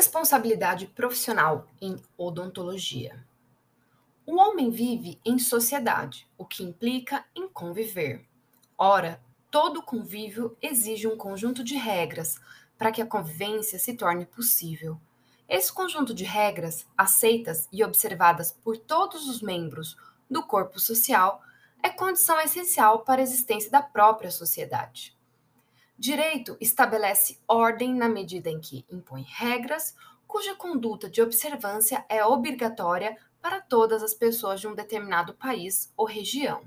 Responsabilidade 0.00 0.86
profissional 0.86 1.68
em 1.78 1.94
odontologia. 2.16 3.22
O 4.24 4.36
homem 4.36 4.70
vive 4.70 5.20
em 5.26 5.38
sociedade, 5.38 6.26
o 6.38 6.46
que 6.46 6.62
implica 6.62 7.22
em 7.36 7.46
conviver. 7.46 8.26
Ora, 8.78 9.20
todo 9.50 9.82
convívio 9.82 10.56
exige 10.62 11.06
um 11.06 11.18
conjunto 11.18 11.62
de 11.62 11.74
regras 11.74 12.40
para 12.78 12.90
que 12.90 13.02
a 13.02 13.06
convivência 13.06 13.78
se 13.78 13.92
torne 13.92 14.24
possível. 14.24 14.98
Esse 15.46 15.70
conjunto 15.70 16.14
de 16.14 16.24
regras, 16.24 16.86
aceitas 16.96 17.68
e 17.70 17.84
observadas 17.84 18.50
por 18.50 18.78
todos 18.78 19.28
os 19.28 19.42
membros 19.42 19.98
do 20.30 20.42
corpo 20.42 20.80
social, 20.80 21.42
é 21.82 21.90
condição 21.90 22.40
essencial 22.40 23.00
para 23.00 23.20
a 23.20 23.22
existência 23.22 23.70
da 23.70 23.82
própria 23.82 24.30
sociedade. 24.30 25.14
Direito 26.00 26.56
estabelece 26.62 27.38
ordem 27.46 27.94
na 27.94 28.08
medida 28.08 28.48
em 28.48 28.58
que 28.58 28.86
impõe 28.90 29.20
regras 29.20 29.94
cuja 30.26 30.54
conduta 30.54 31.10
de 31.10 31.20
observância 31.20 32.06
é 32.08 32.24
obrigatória 32.24 33.18
para 33.38 33.60
todas 33.60 34.02
as 34.02 34.14
pessoas 34.14 34.62
de 34.62 34.66
um 34.66 34.74
determinado 34.74 35.34
país 35.34 35.92
ou 35.94 36.06
região. 36.06 36.62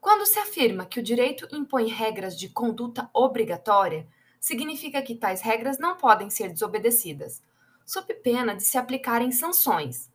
Quando 0.00 0.24
se 0.24 0.38
afirma 0.38 0.86
que 0.86 1.00
o 1.00 1.02
direito 1.02 1.48
impõe 1.50 1.88
regras 1.88 2.38
de 2.38 2.48
conduta 2.48 3.10
obrigatória, 3.12 4.06
significa 4.38 5.02
que 5.02 5.16
tais 5.16 5.40
regras 5.40 5.76
não 5.76 5.96
podem 5.96 6.30
ser 6.30 6.52
desobedecidas, 6.52 7.42
sob 7.84 8.14
pena 8.14 8.54
de 8.54 8.62
se 8.62 8.78
aplicarem 8.78 9.32
sanções, 9.32 10.12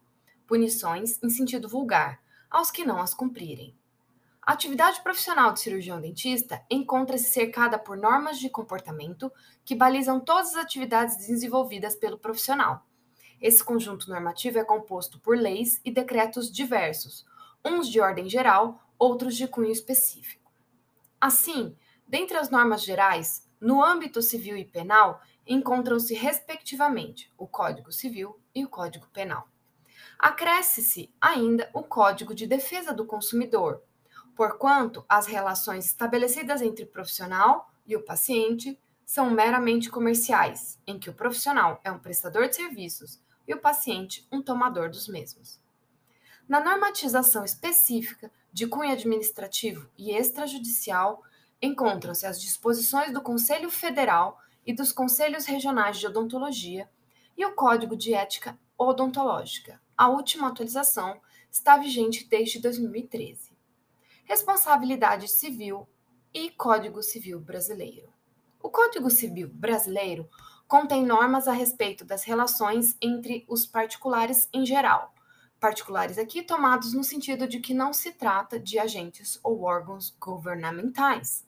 punições 0.48 1.22
em 1.22 1.30
sentido 1.30 1.68
vulgar, 1.68 2.22
aos 2.50 2.72
que 2.72 2.86
não 2.86 3.02
as 3.02 3.14
cumprirem. 3.14 3.78
A 4.50 4.54
atividade 4.54 5.04
profissional 5.04 5.54
de 5.54 5.60
cirurgião 5.60 6.02
dentista 6.02 6.66
encontra-se 6.72 7.26
cercada 7.26 7.78
por 7.78 7.96
normas 7.96 8.40
de 8.40 8.50
comportamento 8.50 9.32
que 9.64 9.76
balizam 9.76 10.20
todas 10.20 10.56
as 10.56 10.64
atividades 10.64 11.18
desenvolvidas 11.18 11.96
pelo 11.96 12.18
profissional. 12.18 12.84
Esse 13.40 13.64
conjunto 13.64 14.10
normativo 14.10 14.58
é 14.58 14.64
composto 14.64 15.20
por 15.20 15.38
leis 15.38 15.80
e 15.86 15.92
decretos 15.92 16.52
diversos, 16.52 17.28
uns 17.64 17.88
de 17.88 18.02
ordem 18.02 18.28
geral, 18.28 18.84
outros 18.98 19.38
de 19.38 19.48
cunho 19.48 19.70
específico. 19.70 20.52
Assim, 21.22 21.78
dentre 22.08 22.36
as 22.36 22.50
normas 22.50 22.82
gerais, 22.84 23.48
no 23.62 23.84
âmbito 23.84 24.20
civil 24.20 24.58
e 24.58 24.66
penal, 24.66 25.22
encontram-se, 25.46 26.16
respectivamente, 26.16 27.32
o 27.38 27.46
Código 27.46 27.92
Civil 27.92 28.42
e 28.56 28.66
o 28.66 28.68
Código 28.68 29.06
Penal. 29.14 29.48
Acresce-se 30.18 31.14
ainda 31.22 31.70
o 31.72 31.84
Código 31.84 32.34
de 32.34 32.48
Defesa 32.48 32.92
do 32.92 33.06
Consumidor, 33.06 33.84
porquanto 34.40 35.04
as 35.10 35.28
relações 35.28 35.84
estabelecidas 35.84 36.62
entre 36.62 36.86
o 36.86 36.88
profissional 36.88 37.70
e 37.86 37.94
o 37.98 38.02
paciente 38.02 38.80
são 39.06 39.30
meramente 39.30 39.90
comerciais, 39.90 40.80
em 40.88 40.98
que 40.98 41.10
o 41.10 41.14
profissional 41.14 41.82
é 41.84 41.92
um 41.92 42.00
prestador 42.00 42.48
de 42.48 42.56
serviços 42.56 43.20
e 43.46 43.54
o 43.54 43.60
paciente 43.60 44.26
um 44.32 44.42
tomador 44.42 44.90
dos 44.90 45.10
mesmos. 45.10 45.60
Na 46.48 46.62
normatização 46.62 47.44
específica 47.44 48.32
de 48.54 48.66
cunho 48.66 48.94
administrativo 48.94 49.90
e 49.98 50.12
extrajudicial, 50.16 51.22
encontram-se 51.62 52.26
as 52.26 52.40
disposições 52.40 53.12
do 53.12 53.22
Conselho 53.22 53.70
Federal 53.70 54.40
e 54.66 54.72
dos 54.72 54.94
Conselhos 54.94 55.48
Regionais 55.48 55.98
de 55.98 56.08
Odontologia 56.08 56.90
e 57.36 57.46
o 57.46 57.54
Código 57.56 57.98
de 57.98 58.14
Ética 58.14 58.58
Odontológica. 58.78 59.82
A 59.98 60.08
última 60.08 60.48
atualização 60.48 61.20
está 61.52 61.76
vigente 61.76 62.26
desde 62.26 62.58
2013 62.62 63.49
responsabilidade 64.30 65.28
civil 65.28 65.90
e 66.32 66.52
Código 66.52 67.02
Civil 67.02 67.40
Brasileiro. 67.40 68.14
O 68.62 68.70
Código 68.70 69.10
Civil 69.10 69.50
Brasileiro 69.52 70.30
contém 70.68 71.04
normas 71.04 71.48
a 71.48 71.52
respeito 71.52 72.06
das 72.06 72.24
relações 72.24 72.96
entre 73.02 73.44
os 73.48 73.66
particulares 73.66 74.48
em 74.54 74.68
geral. 74.68 75.16
Particulares 75.60 76.20
aqui 76.20 76.44
tomados 76.44 76.94
no 76.94 77.04
sentido 77.04 77.48
de 77.48 77.60
que 77.60 77.74
não 77.74 77.92
se 77.92 78.12
trata 78.12 78.60
de 78.60 78.78
agentes 78.78 79.40
ou 79.42 79.64
órgãos 79.64 80.16
governamentais. 80.20 81.44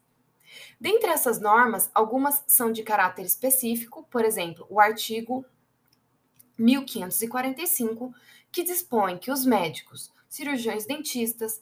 Dentre 0.80 1.12
essas 1.12 1.40
normas, 1.40 1.92
algumas 1.94 2.44
são 2.48 2.72
de 2.72 2.82
caráter 2.82 3.28
específico, 3.28 4.08
por 4.10 4.26
exemplo, 4.26 4.66
o 4.72 4.80
artigo 4.80 5.46
1545, 6.58 8.12
que 8.52 8.64
dispõe 8.64 9.20
que 9.20 9.32
os 9.32 9.46
médicos, 9.46 10.12
cirurgiões 10.28 10.88
dentistas, 10.88 11.62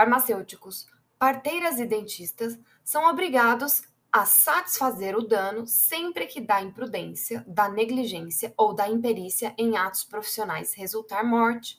farmacêuticos, 0.00 0.86
parteiras 1.18 1.78
e 1.78 1.84
dentistas 1.84 2.58
são 2.82 3.04
obrigados 3.04 3.82
a 4.10 4.24
satisfazer 4.24 5.14
o 5.14 5.20
dano 5.20 5.66
sempre 5.66 6.26
que 6.26 6.40
da 6.40 6.62
imprudência, 6.62 7.44
da 7.46 7.68
negligência 7.68 8.54
ou 8.56 8.72
da 8.72 8.88
imperícia 8.88 9.54
em 9.58 9.76
atos 9.76 10.02
profissionais 10.02 10.72
resultar 10.72 11.22
morte, 11.22 11.78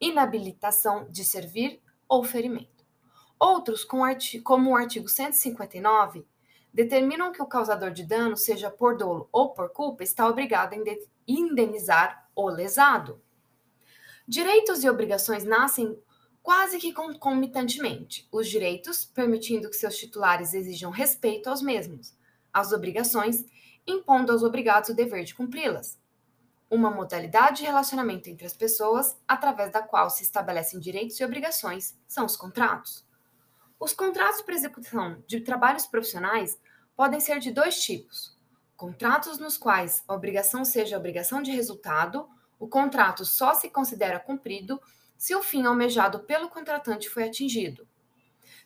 inabilitação 0.00 1.08
de 1.08 1.24
servir 1.24 1.80
ou 2.08 2.24
ferimento. 2.24 2.84
Outros, 3.38 3.84
como 3.84 4.70
o 4.70 4.76
artigo 4.76 5.08
159, 5.08 6.26
determinam 6.72 7.30
que 7.30 7.40
o 7.40 7.46
causador 7.46 7.92
de 7.92 8.04
dano, 8.04 8.36
seja 8.36 8.68
por 8.68 8.96
dolo 8.96 9.28
ou 9.30 9.50
por 9.50 9.70
culpa, 9.70 10.02
está 10.02 10.26
obrigado 10.26 10.72
a 10.72 10.76
indenizar 11.28 12.28
o 12.34 12.48
lesado. 12.48 13.22
Direitos 14.26 14.82
e 14.82 14.90
obrigações 14.90 15.44
nascem 15.44 15.96
quase 16.44 16.78
que 16.78 16.92
concomitantemente, 16.92 18.28
os 18.30 18.46
direitos, 18.46 19.02
permitindo 19.02 19.70
que 19.70 19.76
seus 19.76 19.96
titulares 19.96 20.52
exijam 20.52 20.90
respeito 20.90 21.48
aos 21.48 21.62
mesmos, 21.62 22.14
as 22.52 22.70
obrigações, 22.70 23.46
impondo 23.86 24.30
aos 24.30 24.42
obrigados 24.42 24.90
o 24.90 24.94
dever 24.94 25.24
de 25.24 25.34
cumpri-las. 25.34 25.98
Uma 26.70 26.90
modalidade 26.90 27.60
de 27.60 27.64
relacionamento 27.64 28.28
entre 28.28 28.44
as 28.44 28.52
pessoas, 28.52 29.16
através 29.26 29.72
da 29.72 29.80
qual 29.80 30.10
se 30.10 30.22
estabelecem 30.22 30.78
direitos 30.78 31.18
e 31.18 31.24
obrigações, 31.24 31.98
são 32.06 32.26
os 32.26 32.36
contratos. 32.36 33.06
Os 33.80 33.94
contratos 33.94 34.42
para 34.42 34.54
execução 34.54 35.24
de 35.26 35.40
trabalhos 35.40 35.86
profissionais 35.86 36.60
podem 36.94 37.20
ser 37.20 37.38
de 37.38 37.52
dois 37.52 37.82
tipos: 37.82 38.36
contratos 38.76 39.38
nos 39.38 39.56
quais 39.56 40.04
a 40.06 40.12
obrigação 40.12 40.62
seja 40.62 40.94
a 40.94 40.98
obrigação 40.98 41.40
de 41.40 41.52
resultado, 41.52 42.28
o 42.58 42.68
contrato 42.68 43.24
só 43.24 43.54
se 43.54 43.70
considera 43.70 44.20
cumprido 44.20 44.78
se 45.24 45.34
o 45.34 45.42
fim 45.42 45.64
almejado 45.64 46.18
pelo 46.18 46.50
contratante 46.50 47.08
foi 47.08 47.24
atingido. 47.24 47.88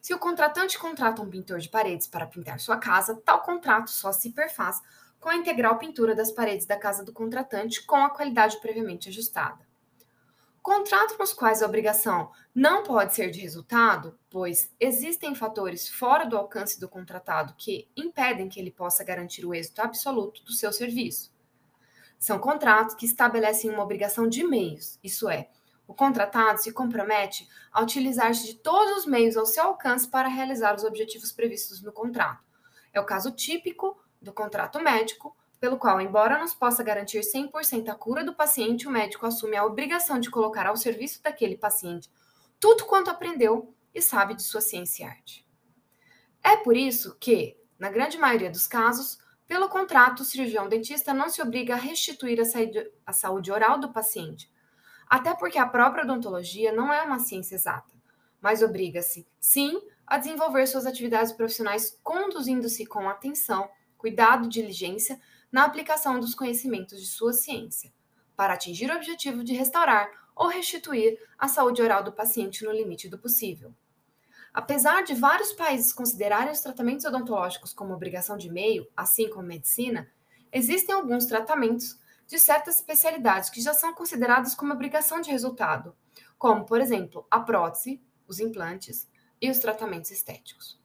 Se 0.02 0.12
o 0.12 0.18
contratante 0.18 0.76
contrata 0.76 1.22
um 1.22 1.30
pintor 1.30 1.60
de 1.60 1.68
paredes 1.68 2.08
para 2.08 2.26
pintar 2.26 2.58
sua 2.58 2.76
casa, 2.76 3.22
tal 3.24 3.42
contrato 3.42 3.92
só 3.92 4.10
se 4.10 4.32
perfaz 4.32 4.82
com 5.20 5.28
a 5.28 5.36
integral 5.36 5.78
pintura 5.78 6.16
das 6.16 6.32
paredes 6.32 6.66
da 6.66 6.76
casa 6.76 7.04
do 7.04 7.12
contratante 7.12 7.86
com 7.86 7.94
a 7.94 8.10
qualidade 8.10 8.60
previamente 8.60 9.08
ajustada. 9.08 9.64
Contratos 10.60 11.16
nos 11.16 11.32
quais 11.32 11.62
a 11.62 11.66
obrigação 11.66 12.32
não 12.52 12.82
pode 12.82 13.14
ser 13.14 13.30
de 13.30 13.38
resultado, 13.38 14.18
pois 14.28 14.74
existem 14.80 15.36
fatores 15.36 15.88
fora 15.88 16.24
do 16.24 16.36
alcance 16.36 16.80
do 16.80 16.88
contratado 16.88 17.54
que 17.56 17.88
impedem 17.96 18.48
que 18.48 18.58
ele 18.58 18.72
possa 18.72 19.04
garantir 19.04 19.46
o 19.46 19.54
êxito 19.54 19.80
absoluto 19.80 20.42
do 20.42 20.50
seu 20.50 20.72
serviço. 20.72 21.32
São 22.18 22.36
contratos 22.40 22.96
que 22.96 23.06
estabelecem 23.06 23.70
uma 23.70 23.84
obrigação 23.84 24.28
de 24.28 24.42
meios, 24.42 24.98
isso 25.04 25.28
é, 25.28 25.48
o 25.88 25.94
contratado 25.94 26.62
se 26.62 26.70
compromete 26.70 27.48
a 27.72 27.82
utilizar-se 27.82 28.44
de 28.46 28.54
todos 28.54 28.98
os 28.98 29.06
meios 29.06 29.36
ao 29.36 29.46
seu 29.46 29.64
alcance 29.64 30.06
para 30.06 30.28
realizar 30.28 30.76
os 30.76 30.84
objetivos 30.84 31.32
previstos 31.32 31.82
no 31.82 31.90
contrato. 31.90 32.44
É 32.92 33.00
o 33.00 33.06
caso 33.06 33.32
típico 33.32 33.98
do 34.20 34.32
contrato 34.32 34.78
médico, 34.80 35.34
pelo 35.58 35.78
qual, 35.78 36.00
embora 36.00 36.38
nos 36.38 36.54
possa 36.54 36.84
garantir 36.84 37.20
100% 37.20 37.88
a 37.88 37.94
cura 37.94 38.22
do 38.22 38.34
paciente, 38.34 38.86
o 38.86 38.90
médico 38.90 39.26
assume 39.26 39.56
a 39.56 39.64
obrigação 39.64 40.20
de 40.20 40.30
colocar 40.30 40.66
ao 40.66 40.76
serviço 40.76 41.22
daquele 41.22 41.56
paciente 41.56 42.08
tudo 42.60 42.84
quanto 42.86 43.10
aprendeu 43.10 43.74
e 43.94 44.02
sabe 44.02 44.34
de 44.34 44.42
sua 44.42 44.60
ciência 44.60 45.04
e 45.04 45.06
arte. 45.06 45.46
É 46.42 46.56
por 46.56 46.76
isso 46.76 47.16
que, 47.18 47.56
na 47.78 47.90
grande 47.90 48.18
maioria 48.18 48.50
dos 48.50 48.66
casos, 48.66 49.18
pelo 49.46 49.68
contrato, 49.68 50.20
o 50.20 50.24
cirurgião 50.24 50.68
dentista 50.68 51.14
não 51.14 51.28
se 51.28 51.40
obriga 51.40 51.74
a 51.74 51.78
restituir 51.78 52.38
a 53.06 53.12
saúde 53.12 53.50
oral 53.50 53.78
do 53.78 53.92
paciente, 53.92 54.50
até 55.08 55.34
porque 55.34 55.58
a 55.58 55.66
própria 55.66 56.04
odontologia 56.04 56.72
não 56.72 56.92
é 56.92 57.02
uma 57.02 57.18
ciência 57.18 57.54
exata, 57.54 57.94
mas 58.40 58.62
obriga-se, 58.62 59.26
sim, 59.40 59.80
a 60.06 60.18
desenvolver 60.18 60.66
suas 60.66 60.86
atividades 60.86 61.32
profissionais 61.32 61.98
conduzindo-se 62.02 62.86
com 62.86 63.08
atenção, 63.08 63.68
cuidado 63.96 64.46
e 64.46 64.48
diligência 64.48 65.20
na 65.50 65.64
aplicação 65.64 66.20
dos 66.20 66.34
conhecimentos 66.34 67.00
de 67.00 67.06
sua 67.06 67.32
ciência, 67.32 67.92
para 68.36 68.54
atingir 68.54 68.90
o 68.90 68.94
objetivo 68.96 69.42
de 69.42 69.54
restaurar 69.54 70.10
ou 70.34 70.48
restituir 70.48 71.18
a 71.36 71.48
saúde 71.48 71.82
oral 71.82 72.04
do 72.04 72.12
paciente 72.12 72.64
no 72.64 72.72
limite 72.72 73.08
do 73.08 73.18
possível. 73.18 73.74
Apesar 74.54 75.02
de 75.02 75.14
vários 75.14 75.52
países 75.52 75.92
considerarem 75.92 76.52
os 76.52 76.60
tratamentos 76.60 77.04
odontológicos 77.04 77.72
como 77.72 77.92
obrigação 77.92 78.36
de 78.36 78.50
meio, 78.50 78.86
assim 78.96 79.28
como 79.28 79.46
medicina, 79.46 80.10
existem 80.52 80.94
alguns 80.94 81.26
tratamentos 81.26 81.98
de 82.28 82.38
certas 82.38 82.76
especialidades 82.76 83.48
que 83.48 83.60
já 83.60 83.72
são 83.72 83.94
consideradas 83.94 84.54
como 84.54 84.72
obrigação 84.72 85.20
de 85.20 85.30
resultado, 85.30 85.96
como, 86.36 86.66
por 86.66 86.80
exemplo, 86.80 87.26
a 87.30 87.40
prótese, 87.40 88.00
os 88.28 88.38
implantes 88.38 89.08
e 89.40 89.50
os 89.50 89.58
tratamentos 89.58 90.10
estéticos. 90.10 90.78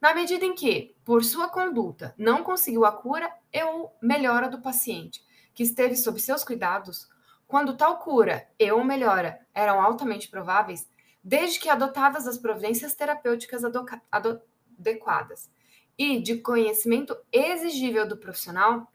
Na 0.00 0.12
medida 0.12 0.44
em 0.44 0.54
que, 0.54 0.94
por 1.04 1.24
sua 1.24 1.48
conduta, 1.48 2.12
não 2.18 2.42
conseguiu 2.42 2.84
a 2.84 2.92
cura 2.92 3.32
ou 3.64 3.96
melhora 4.02 4.50
do 4.50 4.60
paciente, 4.60 5.24
que 5.54 5.62
esteve 5.62 5.96
sob 5.96 6.20
seus 6.20 6.42
cuidados, 6.42 7.08
quando 7.46 7.76
tal 7.76 7.98
cura 7.98 8.48
e 8.58 8.70
ou 8.72 8.82
melhora 8.82 9.40
eram 9.54 9.80
altamente 9.80 10.28
prováveis, 10.28 10.88
desde 11.22 11.60
que 11.60 11.68
adotadas 11.68 12.26
as 12.26 12.36
providências 12.36 12.94
terapêuticas 12.94 13.62
adequadas 14.10 15.48
e 15.96 16.20
de 16.20 16.38
conhecimento 16.38 17.16
exigível 17.32 18.06
do 18.06 18.16
profissional, 18.16 18.92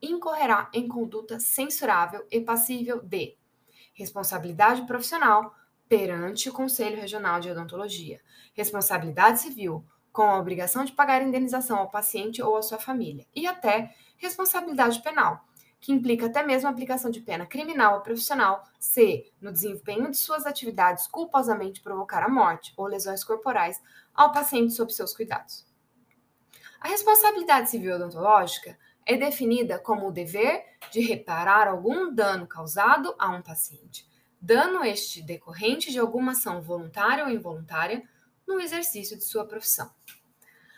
incorrerá 0.00 0.68
em 0.72 0.88
conduta 0.88 1.38
censurável 1.40 2.26
e 2.30 2.40
passível 2.40 3.00
de 3.02 3.36
responsabilidade 3.94 4.86
profissional 4.86 5.54
perante 5.88 6.48
o 6.48 6.52
Conselho 6.52 7.00
Regional 7.00 7.40
de 7.40 7.50
Odontologia, 7.50 8.20
responsabilidade 8.54 9.40
civil 9.40 9.84
com 10.12 10.22
a 10.22 10.38
obrigação 10.38 10.84
de 10.84 10.92
pagar 10.92 11.22
indenização 11.22 11.78
ao 11.78 11.90
paciente 11.90 12.42
ou 12.42 12.56
à 12.56 12.62
sua 12.62 12.78
família, 12.78 13.26
e 13.34 13.46
até 13.46 13.94
responsabilidade 14.16 15.02
penal, 15.02 15.44
que 15.80 15.92
implica 15.92 16.26
até 16.26 16.42
mesmo 16.42 16.68
a 16.68 16.70
aplicação 16.70 17.10
de 17.10 17.20
pena 17.20 17.44
criminal 17.44 17.94
ao 17.94 18.02
profissional 18.02 18.64
se, 18.78 19.30
no 19.40 19.52
desempenho 19.52 20.10
de 20.10 20.16
suas 20.16 20.46
atividades, 20.46 21.06
culposamente 21.06 21.80
provocar 21.80 22.22
a 22.22 22.28
morte 22.28 22.72
ou 22.76 22.86
lesões 22.86 23.22
corporais 23.22 23.82
ao 24.14 24.32
paciente 24.32 24.72
sob 24.72 24.92
seus 24.92 25.14
cuidados. 25.14 25.66
A 26.80 26.88
responsabilidade 26.88 27.70
civil 27.70 27.96
odontológica 27.96 28.78
é 29.06 29.16
definida 29.16 29.78
como 29.78 30.08
o 30.08 30.12
dever 30.12 30.64
de 30.90 31.00
reparar 31.00 31.68
algum 31.68 32.14
dano 32.14 32.46
causado 32.46 33.14
a 33.18 33.28
um 33.30 33.42
paciente, 33.42 34.08
dano 34.40 34.84
este 34.84 35.22
decorrente 35.22 35.90
de 35.90 35.98
alguma 35.98 36.32
ação 36.32 36.62
voluntária 36.62 37.24
ou 37.24 37.30
involuntária 37.30 38.02
no 38.46 38.60
exercício 38.60 39.16
de 39.16 39.24
sua 39.24 39.44
profissão. 39.44 39.90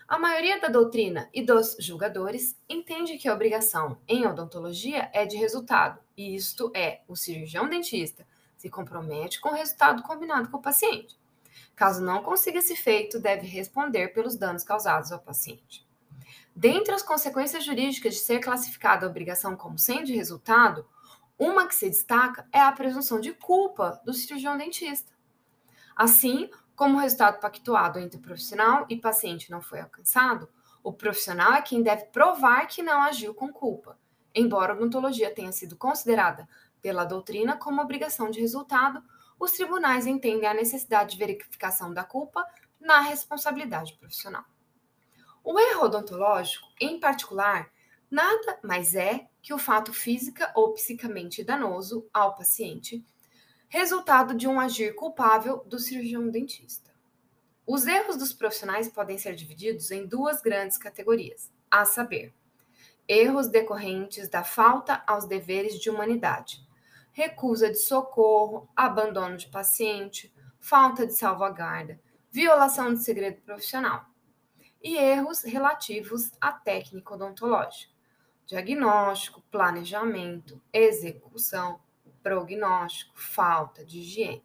A 0.08 0.18
maioria 0.18 0.60
da 0.60 0.68
doutrina 0.68 1.28
e 1.34 1.42
dos 1.42 1.76
julgadores 1.80 2.56
entende 2.68 3.18
que 3.18 3.28
a 3.28 3.34
obrigação 3.34 3.98
em 4.06 4.24
odontologia 4.24 5.10
é 5.12 5.26
de 5.26 5.36
resultado, 5.36 6.00
e 6.16 6.36
isto 6.36 6.70
é, 6.74 7.02
o 7.08 7.16
cirurgião 7.16 7.68
dentista 7.68 8.26
se 8.56 8.70
compromete 8.70 9.40
com 9.40 9.50
o 9.50 9.54
resultado 9.54 10.02
combinado 10.02 10.48
com 10.48 10.58
o 10.58 10.62
paciente. 10.62 11.16
Caso 11.74 12.02
não 12.02 12.22
consiga 12.22 12.58
esse 12.58 12.74
feito, 12.74 13.20
deve 13.20 13.46
responder 13.46 14.08
pelos 14.08 14.36
danos 14.36 14.64
causados 14.64 15.12
ao 15.12 15.18
paciente. 15.18 15.85
Dentre 16.58 16.94
as 16.94 17.02
consequências 17.02 17.62
jurídicas 17.64 18.14
de 18.14 18.20
ser 18.20 18.40
classificada 18.40 19.04
a 19.04 19.10
obrigação 19.10 19.54
como 19.54 19.78
sendo 19.78 20.10
resultado, 20.10 20.88
uma 21.38 21.68
que 21.68 21.74
se 21.74 21.90
destaca 21.90 22.48
é 22.50 22.58
a 22.58 22.72
presunção 22.72 23.20
de 23.20 23.34
culpa 23.34 24.00
do 24.06 24.14
cirurgião 24.14 24.56
dentista. 24.56 25.12
Assim, 25.94 26.48
como 26.74 26.96
o 26.96 27.00
resultado 27.00 27.40
pactuado 27.40 27.98
entre 27.98 28.18
profissional 28.18 28.86
e 28.88 28.96
paciente 28.96 29.50
não 29.50 29.60
foi 29.60 29.80
alcançado, 29.80 30.48
o 30.82 30.94
profissional 30.94 31.52
é 31.52 31.60
quem 31.60 31.82
deve 31.82 32.06
provar 32.06 32.66
que 32.66 32.82
não 32.82 33.02
agiu 33.02 33.34
com 33.34 33.52
culpa, 33.52 33.98
embora 34.34 34.72
a 34.72 34.76
odontologia 34.76 35.34
tenha 35.34 35.52
sido 35.52 35.76
considerada 35.76 36.48
pela 36.80 37.04
doutrina 37.04 37.58
como 37.58 37.82
obrigação 37.82 38.30
de 38.30 38.40
resultado, 38.40 39.02
os 39.38 39.52
tribunais 39.52 40.06
entendem 40.06 40.48
a 40.48 40.54
necessidade 40.54 41.10
de 41.10 41.18
verificação 41.18 41.92
da 41.92 42.02
culpa 42.02 42.42
na 42.80 43.00
responsabilidade 43.00 43.92
profissional. 43.92 44.46
O 45.48 45.60
erro 45.60 45.84
odontológico, 45.84 46.66
em 46.80 46.98
particular, 46.98 47.70
nada 48.10 48.58
mais 48.64 48.96
é 48.96 49.28
que 49.40 49.54
o 49.54 49.58
fato 49.58 49.92
física 49.92 50.50
ou 50.56 50.72
psicamente 50.72 51.44
danoso 51.44 52.04
ao 52.12 52.34
paciente, 52.34 53.06
resultado 53.68 54.34
de 54.34 54.48
um 54.48 54.58
agir 54.58 54.96
culpável 54.96 55.62
do 55.64 55.78
cirurgião 55.78 56.28
dentista. 56.28 56.90
Os 57.64 57.86
erros 57.86 58.16
dos 58.16 58.32
profissionais 58.32 58.88
podem 58.88 59.18
ser 59.18 59.36
divididos 59.36 59.92
em 59.92 60.04
duas 60.04 60.42
grandes 60.42 60.76
categorias, 60.76 61.48
a 61.70 61.84
saber, 61.84 62.34
erros 63.06 63.46
decorrentes 63.46 64.28
da 64.28 64.42
falta 64.42 65.04
aos 65.06 65.26
deveres 65.26 65.78
de 65.78 65.88
humanidade, 65.88 66.66
recusa 67.12 67.70
de 67.70 67.78
socorro, 67.78 68.68
abandono 68.74 69.36
de 69.36 69.46
paciente, 69.46 70.34
falta 70.58 71.06
de 71.06 71.14
salvaguarda, 71.14 72.00
violação 72.32 72.92
de 72.92 73.04
segredo 73.04 73.40
profissional 73.42 74.10
e 74.86 74.96
erros 74.96 75.42
relativos 75.42 76.30
à 76.40 76.52
técnica 76.52 77.14
odontológica, 77.14 77.92
diagnóstico, 78.46 79.42
planejamento, 79.50 80.62
execução, 80.72 81.80
prognóstico, 82.22 83.12
falta 83.16 83.84
de 83.84 83.98
higiene. 83.98 84.44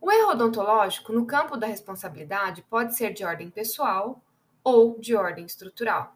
O 0.00 0.08
erro 0.08 0.30
odontológico 0.30 1.12
no 1.12 1.26
campo 1.26 1.56
da 1.56 1.66
responsabilidade 1.66 2.62
pode 2.62 2.96
ser 2.96 3.12
de 3.12 3.24
ordem 3.24 3.50
pessoal 3.50 4.22
ou 4.62 5.00
de 5.00 5.16
ordem 5.16 5.44
estrutural. 5.46 6.14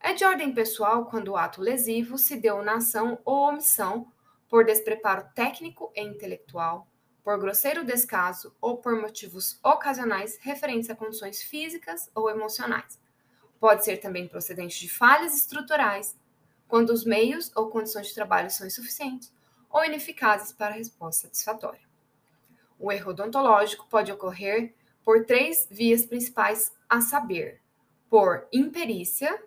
É 0.00 0.12
de 0.12 0.24
ordem 0.24 0.52
pessoal 0.52 1.06
quando 1.06 1.28
o 1.28 1.36
ato 1.36 1.60
lesivo 1.60 2.18
se 2.18 2.36
deu 2.36 2.60
na 2.60 2.78
ação 2.78 3.20
ou 3.24 3.50
omissão 3.50 4.08
por 4.48 4.64
despreparo 4.64 5.28
técnico 5.32 5.92
e 5.94 6.02
intelectual, 6.02 6.88
por 7.24 7.40
grosseiro 7.40 7.84
descaso 7.84 8.54
ou 8.60 8.76
por 8.76 9.00
motivos 9.00 9.58
ocasionais 9.64 10.38
referentes 10.42 10.90
a 10.90 10.94
condições 10.94 11.42
físicas 11.42 12.10
ou 12.14 12.28
emocionais. 12.28 13.00
Pode 13.58 13.82
ser 13.82 13.96
também 13.96 14.28
procedente 14.28 14.78
de 14.78 14.90
falhas 14.90 15.34
estruturais, 15.34 16.16
quando 16.68 16.90
os 16.90 17.04
meios 17.04 17.50
ou 17.56 17.70
condições 17.70 18.08
de 18.08 18.14
trabalho 18.14 18.50
são 18.50 18.66
insuficientes 18.66 19.32
ou 19.70 19.82
ineficazes 19.84 20.52
para 20.52 20.74
a 20.74 20.78
resposta 20.78 21.22
satisfatória. 21.26 21.80
O 22.78 22.92
erro 22.92 23.10
odontológico 23.10 23.86
pode 23.88 24.12
ocorrer 24.12 24.74
por 25.02 25.24
três 25.24 25.66
vias 25.70 26.04
principais, 26.04 26.72
a 26.88 27.00
saber, 27.00 27.60
por 28.10 28.46
imperícia, 28.52 29.42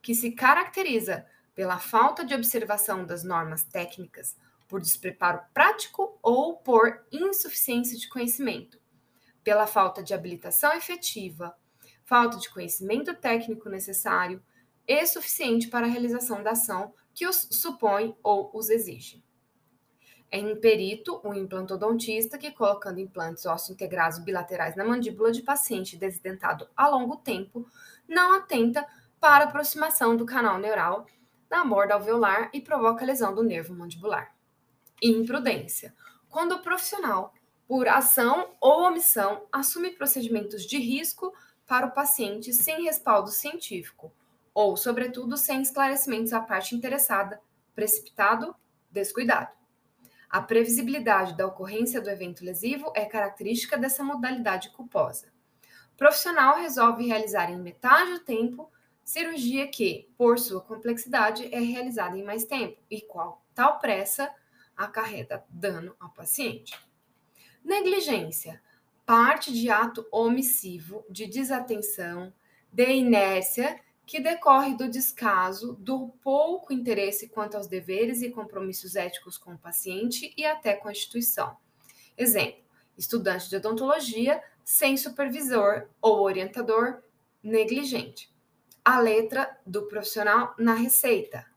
que 0.00 0.14
se 0.14 0.32
caracteriza 0.32 1.26
pela 1.54 1.78
falta 1.78 2.24
de 2.24 2.34
observação 2.34 3.04
das 3.04 3.22
normas 3.22 3.62
técnicas 3.62 4.36
por 4.70 4.80
despreparo 4.80 5.42
prático 5.52 6.16
ou 6.22 6.56
por 6.56 7.04
insuficiência 7.10 7.98
de 7.98 8.08
conhecimento, 8.08 8.78
pela 9.42 9.66
falta 9.66 10.00
de 10.00 10.14
habilitação 10.14 10.72
efetiva, 10.72 11.54
falta 12.04 12.38
de 12.38 12.48
conhecimento 12.48 13.12
técnico 13.14 13.68
necessário 13.68 14.40
e 14.86 15.04
suficiente 15.06 15.66
para 15.66 15.86
a 15.86 15.90
realização 15.90 16.40
da 16.42 16.52
ação 16.52 16.94
que 17.12 17.26
os 17.26 17.48
supõe 17.50 18.16
ou 18.22 18.48
os 18.54 18.70
exige. 18.70 19.22
É 20.30 20.38
imperito 20.38 21.20
o 21.24 21.34
implantodontista 21.34 22.38
que, 22.38 22.52
colocando 22.52 23.00
implantes 23.00 23.44
ósseo-integrados 23.46 24.20
bilaterais 24.20 24.76
na 24.76 24.84
mandíbula 24.84 25.32
de 25.32 25.42
paciente 25.42 25.96
desidentado 25.96 26.68
a 26.76 26.86
longo 26.88 27.16
tempo, 27.16 27.66
não 28.06 28.36
atenta 28.36 28.86
para 29.18 29.44
a 29.44 29.48
aproximação 29.48 30.16
do 30.16 30.24
canal 30.24 30.58
neural 30.58 31.06
na 31.50 31.64
borda 31.64 31.94
alveolar 31.94 32.48
e 32.52 32.60
provoca 32.60 33.04
lesão 33.04 33.34
do 33.34 33.42
nervo 33.42 33.74
mandibular 33.74 34.32
imprudência, 35.02 35.94
quando 36.28 36.52
o 36.52 36.62
profissional, 36.62 37.34
por 37.66 37.88
ação 37.88 38.50
ou 38.60 38.82
omissão, 38.82 39.46
assume 39.52 39.90
procedimentos 39.90 40.64
de 40.64 40.78
risco 40.78 41.32
para 41.66 41.86
o 41.86 41.92
paciente 41.92 42.52
sem 42.52 42.84
respaldo 42.84 43.30
científico, 43.30 44.12
ou, 44.52 44.76
sobretudo, 44.76 45.36
sem 45.36 45.62
esclarecimentos 45.62 46.32
à 46.32 46.40
parte 46.40 46.74
interessada, 46.74 47.40
precipitado, 47.74 48.54
descuidado. 48.90 49.50
A 50.28 50.40
previsibilidade 50.40 51.36
da 51.36 51.46
ocorrência 51.46 52.00
do 52.00 52.10
evento 52.10 52.44
lesivo 52.44 52.92
é 52.94 53.04
característica 53.04 53.76
dessa 53.76 54.02
modalidade 54.02 54.70
culposa. 54.70 55.28
O 55.92 55.96
profissional 55.96 56.56
resolve 56.56 57.06
realizar 57.06 57.50
em 57.50 57.58
metade 57.58 58.12
do 58.12 58.20
tempo 58.20 58.70
cirurgia 59.04 59.66
que, 59.66 60.08
por 60.16 60.38
sua 60.38 60.60
complexidade, 60.60 61.52
é 61.52 61.58
realizada 61.58 62.16
em 62.16 62.22
mais 62.22 62.44
tempo 62.44 62.80
e 62.88 63.00
qual 63.00 63.44
tal 63.54 63.80
pressa 63.80 64.32
acarreta 64.84 65.44
dano 65.48 65.94
ao 66.00 66.10
paciente. 66.10 66.78
Negligência 67.64 68.60
parte 69.10 69.52
de 69.52 69.68
ato 69.68 70.06
omissivo, 70.12 71.04
de 71.10 71.26
desatenção, 71.26 72.32
de 72.72 72.92
inércia 72.92 73.80
que 74.06 74.20
decorre 74.20 74.76
do 74.76 74.88
descaso, 74.88 75.74
do 75.80 76.10
pouco 76.22 76.72
interesse 76.72 77.28
quanto 77.28 77.56
aos 77.56 77.66
deveres 77.66 78.22
e 78.22 78.30
compromissos 78.30 78.94
éticos 78.94 79.36
com 79.36 79.54
o 79.54 79.58
paciente 79.58 80.32
e 80.36 80.44
até 80.44 80.74
com 80.74 80.86
a 80.86 80.92
instituição. 80.92 81.56
Exemplo: 82.16 82.62
estudante 82.96 83.48
de 83.48 83.56
odontologia 83.56 84.40
sem 84.64 84.96
supervisor 84.96 85.88
ou 86.00 86.20
orientador 86.20 87.02
negligente. 87.42 88.32
A 88.84 89.00
letra 89.00 89.58
do 89.66 89.88
profissional 89.88 90.54
na 90.56 90.74
receita, 90.74 91.49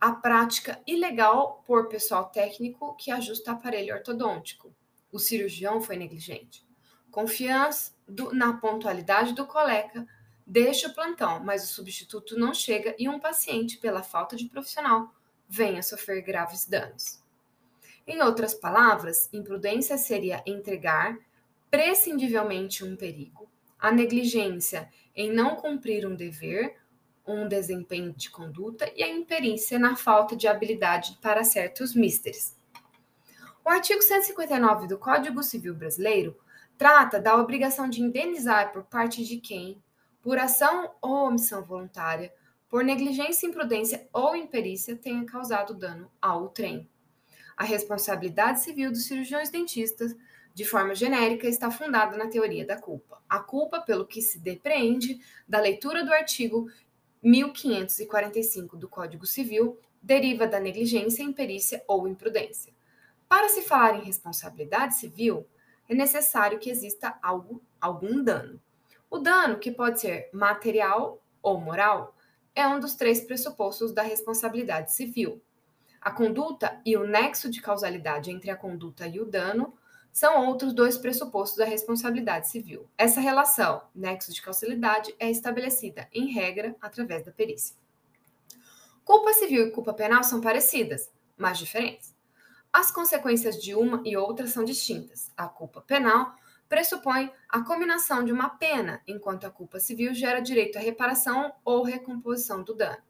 a 0.00 0.12
prática 0.12 0.80
ilegal 0.86 1.62
por 1.66 1.88
pessoal 1.88 2.26
técnico 2.26 2.94
que 2.96 3.10
ajusta 3.10 3.52
aparelho 3.52 3.94
ortodôntico. 3.94 4.74
O 5.10 5.18
cirurgião 5.18 5.80
foi 5.80 5.96
negligente. 5.96 6.66
Confiança 7.10 7.92
do, 8.06 8.34
na 8.34 8.52
pontualidade 8.54 9.32
do 9.32 9.46
colega, 9.46 10.06
deixa 10.46 10.88
o 10.88 10.94
plantão, 10.94 11.42
mas 11.42 11.64
o 11.64 11.74
substituto 11.74 12.38
não 12.38 12.52
chega 12.52 12.94
e 12.98 13.08
um 13.08 13.18
paciente, 13.18 13.78
pela 13.78 14.02
falta 14.02 14.36
de 14.36 14.48
profissional, 14.48 15.14
vem 15.48 15.78
a 15.78 15.82
sofrer 15.82 16.22
graves 16.22 16.66
danos. 16.66 17.22
Em 18.06 18.22
outras 18.22 18.54
palavras, 18.54 19.28
imprudência 19.32 19.98
seria 19.98 20.42
entregar 20.46 21.18
prescindivelmente 21.70 22.84
um 22.84 22.94
perigo, 22.96 23.50
a 23.78 23.90
negligência 23.90 24.88
em 25.14 25.32
não 25.32 25.56
cumprir 25.56 26.06
um 26.06 26.14
dever 26.14 26.76
um 27.26 27.48
desempenho 27.48 28.12
de 28.12 28.30
conduta 28.30 28.90
e 28.94 29.02
a 29.02 29.08
imperícia 29.08 29.78
na 29.78 29.96
falta 29.96 30.36
de 30.36 30.46
habilidade 30.46 31.18
para 31.20 31.44
certos 31.44 31.94
místeres. 31.94 32.56
O 33.64 33.68
artigo 33.68 34.00
159 34.00 34.86
do 34.86 34.96
Código 34.96 35.42
Civil 35.42 35.74
Brasileiro 35.74 36.38
trata 36.78 37.18
da 37.18 37.36
obrigação 37.36 37.88
de 37.88 38.00
indenizar 38.00 38.72
por 38.72 38.84
parte 38.84 39.24
de 39.24 39.38
quem, 39.38 39.82
por 40.22 40.38
ação 40.38 40.94
ou 41.00 41.28
omissão 41.28 41.64
voluntária, 41.64 42.32
por 42.68 42.84
negligência, 42.84 43.46
imprudência 43.46 44.08
ou 44.12 44.36
imperícia, 44.36 44.96
tenha 44.96 45.24
causado 45.24 45.74
dano 45.74 46.10
ao 46.20 46.48
trem. 46.48 46.88
A 47.56 47.64
responsabilidade 47.64 48.60
civil 48.60 48.90
dos 48.90 49.06
cirurgiões 49.06 49.50
dentistas, 49.50 50.14
de 50.52 50.64
forma 50.64 50.94
genérica, 50.94 51.48
está 51.48 51.70
fundada 51.70 52.16
na 52.16 52.28
teoria 52.28 52.66
da 52.66 52.76
culpa. 52.76 53.22
A 53.28 53.38
culpa, 53.38 53.80
pelo 53.80 54.06
que 54.06 54.20
se 54.20 54.38
depreende 54.38 55.20
da 55.48 55.60
leitura 55.60 56.04
do 56.04 56.12
artigo 56.12 56.68
1545 57.22 58.76
do 58.76 58.88
Código 58.88 59.26
Civil, 59.26 59.78
deriva 60.02 60.46
da 60.46 60.60
negligência, 60.60 61.22
imperícia 61.22 61.82
ou 61.86 62.06
imprudência. 62.06 62.72
Para 63.28 63.48
se 63.48 63.62
falar 63.62 63.96
em 63.96 64.04
responsabilidade 64.04 64.96
civil, 64.96 65.46
é 65.88 65.94
necessário 65.94 66.58
que 66.58 66.70
exista 66.70 67.18
algo, 67.22 67.62
algum 67.80 68.22
dano. 68.22 68.60
O 69.10 69.18
dano, 69.18 69.58
que 69.58 69.70
pode 69.70 70.00
ser 70.00 70.28
material 70.32 71.22
ou 71.42 71.60
moral, 71.60 72.16
é 72.54 72.66
um 72.66 72.80
dos 72.80 72.94
três 72.94 73.20
pressupostos 73.20 73.92
da 73.92 74.02
responsabilidade 74.02 74.92
civil. 74.92 75.42
A 76.00 76.10
conduta 76.10 76.80
e 76.84 76.96
o 76.96 77.06
nexo 77.06 77.50
de 77.50 77.60
causalidade 77.60 78.30
entre 78.30 78.50
a 78.50 78.56
conduta 78.56 79.06
e 79.06 79.20
o 79.20 79.26
dano 79.26 79.74
são 80.16 80.46
outros 80.46 80.72
dois 80.72 80.96
pressupostos 80.96 81.58
da 81.58 81.66
responsabilidade 81.66 82.48
civil. 82.48 82.88
Essa 82.96 83.20
relação, 83.20 83.82
nexo 83.94 84.32
de 84.32 84.40
causalidade, 84.40 85.14
é 85.18 85.30
estabelecida, 85.30 86.08
em 86.10 86.32
regra, 86.32 86.74
através 86.80 87.22
da 87.22 87.30
perícia. 87.30 87.76
Culpa 89.04 89.34
civil 89.34 89.66
e 89.66 89.70
culpa 89.72 89.92
penal 89.92 90.24
são 90.24 90.40
parecidas, 90.40 91.12
mas 91.36 91.58
diferentes. 91.58 92.16
As 92.72 92.90
consequências 92.90 93.62
de 93.62 93.74
uma 93.74 94.00
e 94.06 94.16
outra 94.16 94.46
são 94.46 94.64
distintas. 94.64 95.30
A 95.36 95.48
culpa 95.48 95.82
penal 95.82 96.34
pressupõe 96.66 97.30
a 97.46 97.60
combinação 97.60 98.24
de 98.24 98.32
uma 98.32 98.48
pena, 98.48 99.02
enquanto 99.06 99.46
a 99.46 99.50
culpa 99.50 99.78
civil 99.78 100.14
gera 100.14 100.40
direito 100.40 100.78
à 100.78 100.80
reparação 100.80 101.52
ou 101.62 101.82
recomposição 101.82 102.62
do 102.62 102.72
dano. 102.72 103.02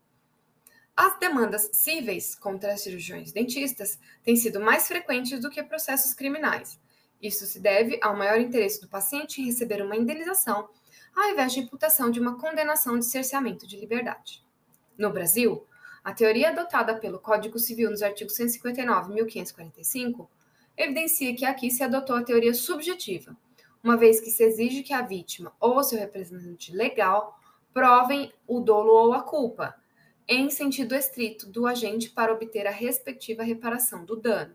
As 0.96 1.16
demandas 1.20 1.70
cíveis 1.72 2.34
contra 2.34 2.76
cirurgiões 2.76 3.30
dentistas 3.30 3.96
têm 4.25 4.34
sido 4.34 4.58
mais 4.58 4.88
frequentes 4.88 5.38
do 5.38 5.50
que 5.50 5.62
processos 5.62 6.12
criminais. 6.12 6.84
Isso 7.23 7.46
se 7.46 7.61
deve 7.61 7.99
ao 8.02 8.16
maior 8.16 8.40
interesse 8.40 8.80
do 8.80 8.88
paciente 8.88 9.40
em 9.40 9.46
receber 9.46 9.82
uma 9.82 9.96
indenização, 9.96 10.68
ao 11.14 11.30
invés 11.30 11.52
de 11.52 11.61
imputação 11.61 12.11
de 12.11 12.20
uma 12.20 12.38
condenação 12.38 12.99
de 12.99 13.06
cerceamento 13.06 13.66
de 13.66 13.76
liberdade. 13.78 14.44
No 14.99 15.11
Brasil, 15.11 15.66
a 16.04 16.12
teoria 16.12 16.50
adotada 16.50 16.94
pelo 16.94 17.18
Código 17.18 17.58
Civil 17.58 17.90
nos 17.90 18.02
artigos 18.02 18.35
159 18.37 19.11
e 19.11 19.14
1545 19.14 20.30
evidencia 20.76 21.35
que 21.35 21.44
aqui 21.44 21.70
se 21.70 21.82
adotou 21.82 22.16
a 22.16 22.23
teoria 22.23 22.54
subjetiva, 22.54 23.37
uma 23.82 23.96
vez 23.96 24.20
que 24.20 24.30
se 24.30 24.42
exige 24.42 24.82
que 24.82 24.92
a 24.92 25.02
vítima 25.02 25.52
ou 25.58 25.82
seu 25.82 25.99
representante 25.99 26.73
legal 26.73 27.38
provem 27.73 28.32
o 28.46 28.61
dolo 28.61 28.92
ou 28.92 29.12
a 29.12 29.23
culpa, 29.23 29.75
em 30.28 30.50
sentido 30.50 30.94
estrito 30.94 31.46
do 31.46 31.66
agente 31.66 32.11
para 32.11 32.32
obter 32.32 32.66
a 32.66 32.70
respectiva 32.70 33.42
reparação 33.42 34.04
do 34.04 34.16
dano. 34.16 34.54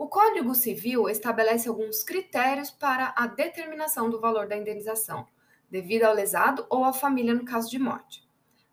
O 0.00 0.08
Código 0.08 0.54
Civil 0.54 1.10
estabelece 1.10 1.68
alguns 1.68 2.02
critérios 2.02 2.70
para 2.70 3.12
a 3.14 3.26
determinação 3.26 4.08
do 4.08 4.18
valor 4.18 4.48
da 4.48 4.56
indenização, 4.56 5.28
devido 5.70 6.04
ao 6.04 6.14
lesado 6.14 6.64
ou 6.70 6.86
à 6.86 6.90
família 6.90 7.34
no 7.34 7.44
caso 7.44 7.68
de 7.70 7.78
morte 7.78 8.26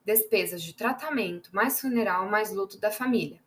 despesas 0.06 0.64
de 0.64 0.74
tratamento, 0.74 1.54
mais 1.54 1.82
funeral, 1.82 2.30
mais 2.30 2.54
luto 2.54 2.80
da 2.80 2.90
família, 2.90 3.42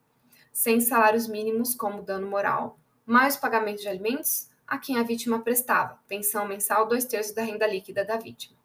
sem 0.52 0.78
salários 0.78 1.26
mínimos 1.26 1.74
como 1.74 2.02
dano 2.02 2.28
moral, 2.28 2.78
mais 3.06 3.34
pagamento 3.34 3.80
de 3.80 3.88
alimentos 3.88 4.50
a 4.66 4.76
quem 4.76 4.98
a 4.98 5.02
vítima 5.02 5.40
prestava, 5.40 5.98
pensão 6.06 6.46
mensal, 6.46 6.86
dois 6.86 7.06
terços 7.06 7.34
da 7.34 7.42
renda 7.42 7.66
líquida 7.66 8.04
da 8.04 8.18
vítima. 8.18 8.58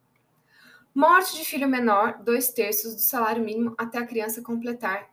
Morte 0.94 1.38
de 1.38 1.46
filho 1.46 1.70
menor, 1.70 2.22
dois 2.22 2.52
terços 2.52 2.96
do 2.96 3.02
salário 3.02 3.42
mínimo 3.42 3.74
até 3.78 3.98
a 3.98 4.06
criança 4.06 4.42
completar 4.42 5.10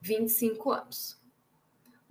25 0.00 0.72
anos. 0.72 1.21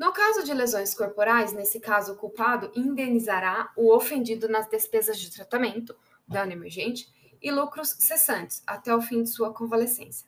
No 0.02 0.12
caso 0.12 0.44
de 0.44 0.52
lesões 0.52 0.96
corporais, 0.96 1.54
nesse 1.54 1.80
caso, 1.80 2.14
o 2.14 2.16
culpado 2.16 2.72
indenizará 2.76 3.72
o 3.78 3.96
ofendido 3.96 4.50
nas 4.50 4.68
despesas 4.68 5.20
de 5.20 5.32
tratamento, 5.32 5.96
dano 6.28 6.52
emergente, 6.52 7.08
e 7.40 7.52
lucros 7.52 7.90
cessantes 8.00 8.64
até 8.66 8.96
o 8.96 9.00
fim 9.00 9.22
de 9.22 9.30
sua 9.30 9.54
convalescência, 9.54 10.28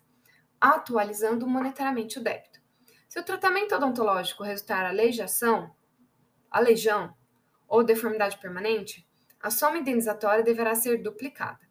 atualizando 0.61 1.47
monetariamente 1.47 2.19
o 2.19 2.23
débito. 2.23 2.61
Se 3.09 3.19
o 3.19 3.23
tratamento 3.23 3.73
odontológico 3.73 4.43
resultar 4.43 4.85
aleijação, 4.85 5.75
aleijão 6.51 7.11
ou 7.67 7.83
deformidade 7.83 8.37
permanente, 8.37 9.09
a 9.41 9.49
soma 9.49 9.79
indenizatória 9.79 10.43
deverá 10.43 10.75
ser 10.75 11.01
duplicada. 11.01 11.61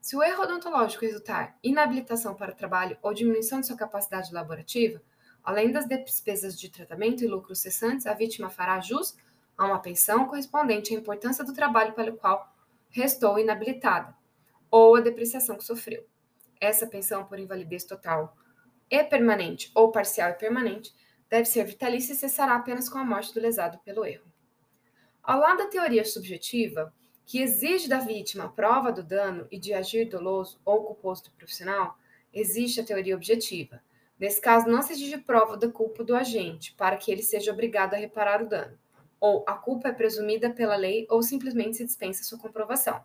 Se 0.00 0.14
o 0.14 0.22
erro 0.22 0.44
odontológico 0.44 1.04
resultar 1.04 1.58
inabilitação 1.60 2.36
para 2.36 2.52
o 2.52 2.56
trabalho 2.56 2.96
ou 3.02 3.12
diminuição 3.12 3.60
de 3.60 3.66
sua 3.66 3.76
capacidade 3.76 4.32
laborativa, 4.32 5.02
além 5.48 5.72
das 5.72 5.88
despesas 5.88 6.60
de 6.60 6.68
tratamento 6.68 7.24
e 7.24 7.26
lucros 7.26 7.60
cessantes, 7.60 8.06
a 8.06 8.12
vítima 8.12 8.50
fará 8.50 8.80
jus 8.80 9.16
a 9.56 9.64
uma 9.64 9.78
pensão 9.78 10.26
correspondente 10.26 10.94
à 10.94 10.98
importância 10.98 11.42
do 11.42 11.54
trabalho 11.54 11.94
pelo 11.94 12.18
qual 12.18 12.54
restou 12.90 13.38
inabilitada, 13.38 14.14
ou 14.70 14.94
a 14.94 15.00
depreciação 15.00 15.56
que 15.56 15.64
sofreu. 15.64 16.06
Essa 16.60 16.86
pensão 16.86 17.24
por 17.24 17.38
invalidez 17.38 17.84
total 17.84 18.36
e 18.90 19.02
permanente 19.04 19.72
ou 19.74 19.90
parcial 19.90 20.28
e 20.32 20.34
permanente 20.34 20.94
deve 21.30 21.46
ser 21.46 21.64
vitalícia 21.64 22.12
e 22.12 22.16
cessará 22.16 22.54
apenas 22.54 22.86
com 22.86 22.98
a 22.98 23.04
morte 23.04 23.32
do 23.32 23.40
lesado 23.40 23.78
pelo 23.78 24.04
erro. 24.04 24.30
Ao 25.22 25.40
lado 25.40 25.60
da 25.60 25.66
teoria 25.66 26.04
subjetiva, 26.04 26.92
que 27.24 27.40
exige 27.40 27.88
da 27.88 28.00
vítima 28.00 28.44
a 28.44 28.48
prova 28.48 28.92
do 28.92 29.02
dano 29.02 29.48
e 29.50 29.58
de 29.58 29.72
agir 29.72 30.10
doloso 30.10 30.60
ou 30.62 30.84
culposo 30.84 31.24
do 31.24 31.30
profissional, 31.30 31.96
existe 32.34 32.82
a 32.82 32.84
teoria 32.84 33.16
objetiva. 33.16 33.80
Nesse 34.18 34.40
caso, 34.40 34.68
não 34.68 34.82
se 34.82 34.92
exige 34.92 35.18
prova 35.18 35.56
da 35.56 35.70
culpa 35.70 36.02
do 36.02 36.14
agente 36.14 36.74
para 36.74 36.96
que 36.96 37.10
ele 37.10 37.22
seja 37.22 37.52
obrigado 37.52 37.94
a 37.94 37.98
reparar 37.98 38.42
o 38.42 38.48
dano, 38.48 38.78
ou 39.20 39.44
a 39.46 39.54
culpa 39.54 39.88
é 39.88 39.92
presumida 39.92 40.50
pela 40.50 40.76
lei 40.76 41.06
ou 41.08 41.22
simplesmente 41.22 41.76
se 41.76 41.84
dispensa 41.84 42.24
sua 42.24 42.38
comprovação. 42.38 42.96
A 42.96 43.04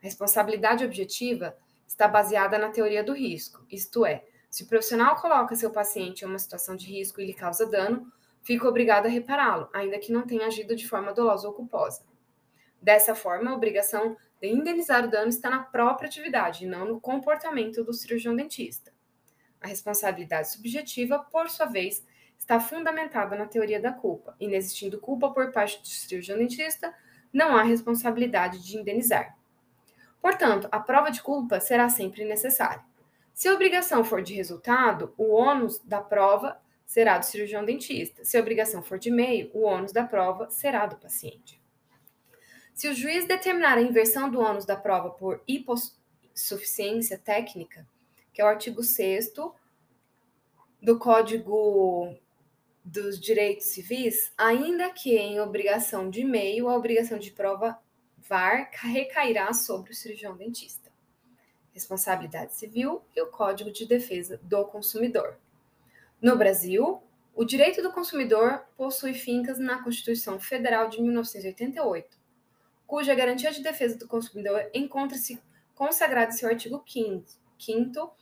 responsabilidade 0.00 0.84
objetiva 0.84 1.56
está 1.86 2.06
baseada 2.06 2.56
na 2.56 2.70
teoria 2.70 3.02
do 3.02 3.12
risco, 3.12 3.64
isto 3.68 4.06
é, 4.06 4.24
se 4.50 4.62
o 4.62 4.66
profissional 4.66 5.16
coloca 5.16 5.54
seu 5.54 5.70
paciente 5.70 6.22
em 6.22 6.26
uma 6.26 6.38
situação 6.38 6.74
de 6.74 6.86
risco 6.86 7.20
e 7.20 7.26
lhe 7.26 7.34
causa 7.34 7.66
dano, 7.66 8.10
fica 8.42 8.66
obrigado 8.66 9.06
a 9.06 9.08
repará-lo, 9.08 9.68
ainda 9.72 9.98
que 9.98 10.12
não 10.12 10.26
tenha 10.26 10.46
agido 10.46 10.74
de 10.74 10.88
forma 10.88 11.12
dolosa 11.12 11.46
ou 11.46 11.54
culposa. 11.54 12.02
Dessa 12.80 13.14
forma, 13.14 13.50
a 13.50 13.54
obrigação 13.54 14.16
de 14.40 14.48
indenizar 14.48 15.04
o 15.04 15.10
dano 15.10 15.28
está 15.28 15.50
na 15.50 15.62
própria 15.62 16.08
atividade 16.08 16.66
não 16.66 16.86
no 16.86 17.00
comportamento 17.00 17.84
do 17.84 17.92
cirurgião 17.92 18.34
dentista. 18.34 18.92
A 19.60 19.66
responsabilidade 19.66 20.50
subjetiva, 20.50 21.18
por 21.18 21.50
sua 21.50 21.66
vez, 21.66 22.06
está 22.38 22.60
fundamentada 22.60 23.36
na 23.36 23.46
teoria 23.46 23.80
da 23.80 23.92
culpa. 23.92 24.36
Inexistindo 24.38 25.00
culpa 25.00 25.30
por 25.30 25.52
parte 25.52 25.80
do 25.80 25.88
cirurgião 25.88 26.38
dentista, 26.38 26.94
não 27.32 27.56
há 27.56 27.62
responsabilidade 27.62 28.64
de 28.64 28.76
indenizar. 28.76 29.36
Portanto, 30.20 30.68
a 30.70 30.80
prova 30.80 31.10
de 31.10 31.22
culpa 31.22 31.60
será 31.60 31.88
sempre 31.88 32.24
necessária. 32.24 32.82
Se 33.34 33.48
a 33.48 33.54
obrigação 33.54 34.02
for 34.04 34.22
de 34.22 34.34
resultado, 34.34 35.14
o 35.16 35.32
ônus 35.32 35.78
da 35.80 36.00
prova 36.00 36.60
será 36.84 37.18
do 37.18 37.24
cirurgião 37.24 37.64
dentista. 37.64 38.24
Se 38.24 38.36
a 38.36 38.40
obrigação 38.40 38.82
for 38.82 38.98
de 38.98 39.10
meio, 39.10 39.50
o 39.52 39.62
ônus 39.62 39.92
da 39.92 40.04
prova 40.04 40.50
será 40.50 40.86
do 40.86 40.96
paciente. 40.96 41.60
Se 42.74 42.88
o 42.88 42.94
juiz 42.94 43.26
determinar 43.26 43.76
a 43.76 43.82
inversão 43.82 44.30
do 44.30 44.40
ônus 44.40 44.64
da 44.64 44.76
prova 44.76 45.10
por 45.10 45.42
hipossuficiência 45.46 47.18
técnica, 47.18 47.86
que 48.38 48.42
é 48.42 48.44
o 48.44 48.48
artigo 48.48 48.84
6 48.84 49.32
do 50.80 50.96
Código 50.96 52.16
dos 52.84 53.18
Direitos 53.18 53.66
Civis, 53.66 54.32
ainda 54.38 54.90
que 54.90 55.16
em 55.16 55.40
obrigação 55.40 56.08
de 56.08 56.22
meio, 56.22 56.68
a 56.68 56.76
obrigação 56.76 57.18
de 57.18 57.32
prova 57.32 57.76
VAR 58.16 58.70
recairá 58.74 59.52
sobre 59.52 59.90
o 59.90 59.94
cirurgião 59.94 60.36
dentista. 60.36 60.88
Responsabilidade 61.72 62.54
civil 62.54 63.02
e 63.16 63.20
o 63.20 63.26
Código 63.26 63.72
de 63.72 63.84
Defesa 63.84 64.38
do 64.44 64.64
Consumidor. 64.66 65.36
No 66.22 66.38
Brasil, 66.38 67.02
o 67.34 67.44
direito 67.44 67.82
do 67.82 67.90
consumidor 67.90 68.64
possui 68.76 69.14
fincas 69.14 69.58
na 69.58 69.82
Constituição 69.82 70.38
Federal 70.38 70.88
de 70.88 71.02
1988, 71.02 72.16
cuja 72.86 73.16
garantia 73.16 73.50
de 73.50 73.64
defesa 73.64 73.98
do 73.98 74.06
consumidor 74.06 74.70
encontra-se 74.72 75.42
consagrada 75.74 76.30
em 76.30 76.36
seu 76.36 76.48
artigo 76.48 76.84
5, 76.86 77.24
5 77.58 78.16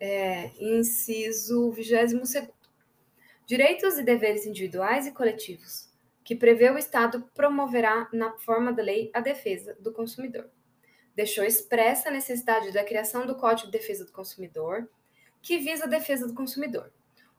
é, 0.00 0.50
inciso 0.58 1.70
22. 1.70 2.48
Direitos 3.46 3.98
e 3.98 4.02
deveres 4.02 4.44
individuais 4.46 5.06
e 5.06 5.12
coletivos 5.12 5.88
que 6.28 6.36
prevê 6.36 6.68
o 6.70 6.76
Estado 6.76 7.24
promoverá, 7.34 8.06
na 8.12 8.36
forma 8.40 8.70
da 8.70 8.82
lei, 8.82 9.10
a 9.14 9.20
defesa 9.22 9.74
do 9.80 9.90
consumidor. 9.90 10.50
deixou 11.16 11.42
expressa 11.42 12.10
a 12.10 12.12
necessidade 12.12 12.70
da 12.70 12.84
criação 12.84 13.24
do 13.24 13.34
Código 13.34 13.70
de 13.70 13.78
Defesa 13.78 14.04
do 14.04 14.12
Consumidor, 14.12 14.86
que 15.40 15.56
visa 15.56 15.84
a 15.84 15.88
defesa 15.88 16.28
do 16.28 16.34
consumidor. 16.34 16.92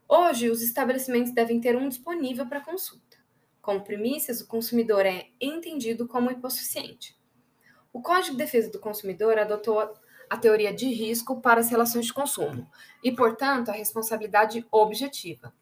Hoje, 0.07 0.49
os 0.49 0.63
estabelecimentos 0.63 1.31
devem 1.31 1.61
ter 1.61 1.75
um 1.77 1.87
disponível 1.87 2.47
para 2.47 2.61
consulta. 2.61 3.17
Como 3.61 3.83
primícias, 3.83 4.41
o 4.41 4.47
consumidor 4.47 5.05
é 5.05 5.27
entendido 5.39 6.07
como 6.07 6.31
hipossuficiente. 6.31 7.15
O 7.93 8.01
Código 8.01 8.31
de 8.31 8.43
Defesa 8.43 8.71
do 8.71 8.79
Consumidor 8.79 9.37
adotou 9.37 9.93
a 10.29 10.38
teoria 10.38 10.74
de 10.74 10.88
risco 10.88 11.41
para 11.41 11.59
as 11.59 11.69
relações 11.69 12.05
de 12.05 12.13
consumo 12.13 12.69
e, 13.03 13.12
portanto, 13.12 13.69
a 13.69 13.74
responsabilidade 13.74 14.65
objetiva. 14.71 15.53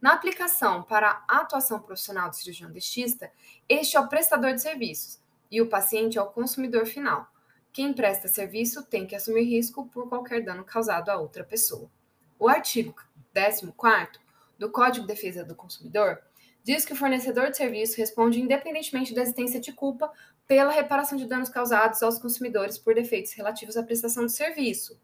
Na 0.00 0.12
aplicação 0.12 0.82
para 0.82 1.24
a 1.28 1.38
atuação 1.38 1.80
profissional 1.80 2.28
do 2.28 2.36
cirurgião 2.36 2.70
dentista, 2.70 3.30
este 3.68 3.96
é 3.96 4.00
o 4.00 4.08
prestador 4.08 4.54
de 4.54 4.62
serviços 4.62 5.20
e 5.50 5.60
o 5.60 5.68
paciente 5.68 6.18
é 6.18 6.22
o 6.22 6.26
consumidor 6.26 6.86
final. 6.86 7.28
Quem 7.72 7.92
presta 7.92 8.28
serviço 8.28 8.82
tem 8.84 9.06
que 9.06 9.14
assumir 9.14 9.44
risco 9.44 9.86
por 9.88 10.08
qualquer 10.08 10.42
dano 10.42 10.64
causado 10.64 11.10
a 11.10 11.16
outra 11.16 11.44
pessoa. 11.44 11.90
O 12.38 12.48
artigo 12.48 12.94
14 13.34 13.72
do 14.58 14.70
Código 14.70 15.06
de 15.06 15.12
Defesa 15.12 15.44
do 15.44 15.54
Consumidor 15.54 16.22
diz 16.62 16.84
que 16.84 16.92
o 16.92 16.96
fornecedor 16.96 17.50
de 17.50 17.56
serviço 17.56 17.96
responde 17.98 18.40
independentemente 18.40 19.14
da 19.14 19.22
existência 19.22 19.60
de 19.60 19.72
culpa 19.72 20.10
pela 20.46 20.72
reparação 20.72 21.18
de 21.18 21.26
danos 21.26 21.48
causados 21.48 22.02
aos 22.02 22.18
consumidores 22.18 22.78
por 22.78 22.94
defeitos 22.94 23.32
relativos 23.32 23.76
à 23.76 23.82
prestação 23.82 24.24
do 24.24 24.28
serviço, 24.28 25.00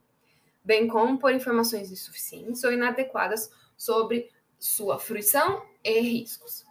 bem 0.64 0.86
como 0.86 1.18
por 1.18 1.32
informações 1.32 1.90
insuficientes 1.90 2.62
ou 2.62 2.72
inadequadas 2.72 3.50
sobre 3.76 4.30
sua 4.58 4.98
fruição 4.98 5.62
e 5.82 6.00
riscos. 6.00 6.64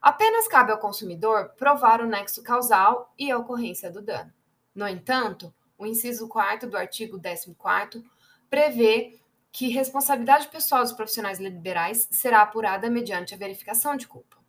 Apenas 0.00 0.48
cabe 0.48 0.72
ao 0.72 0.78
consumidor 0.78 1.50
provar 1.50 2.00
o 2.00 2.06
nexo 2.06 2.42
causal 2.42 3.14
e 3.16 3.30
a 3.30 3.38
ocorrência 3.38 3.88
do 3.88 4.02
dano. 4.02 4.32
No 4.74 4.88
entanto, 4.88 5.54
o 5.78 5.86
inciso 5.86 6.26
4 6.28 6.68
do 6.68 6.76
artigo 6.76 7.20
14 7.20 8.04
prevê 8.50 9.20
que 9.52 9.68
responsabilidade 9.68 10.48
pessoal 10.48 10.82
dos 10.82 10.92
profissionais 10.92 11.38
liberais 11.38 12.08
será 12.10 12.42
apurada 12.42 12.90
mediante 12.90 13.34
a 13.34 13.38
verificação 13.38 13.96
de 13.96 14.08
culpa. 14.08 14.41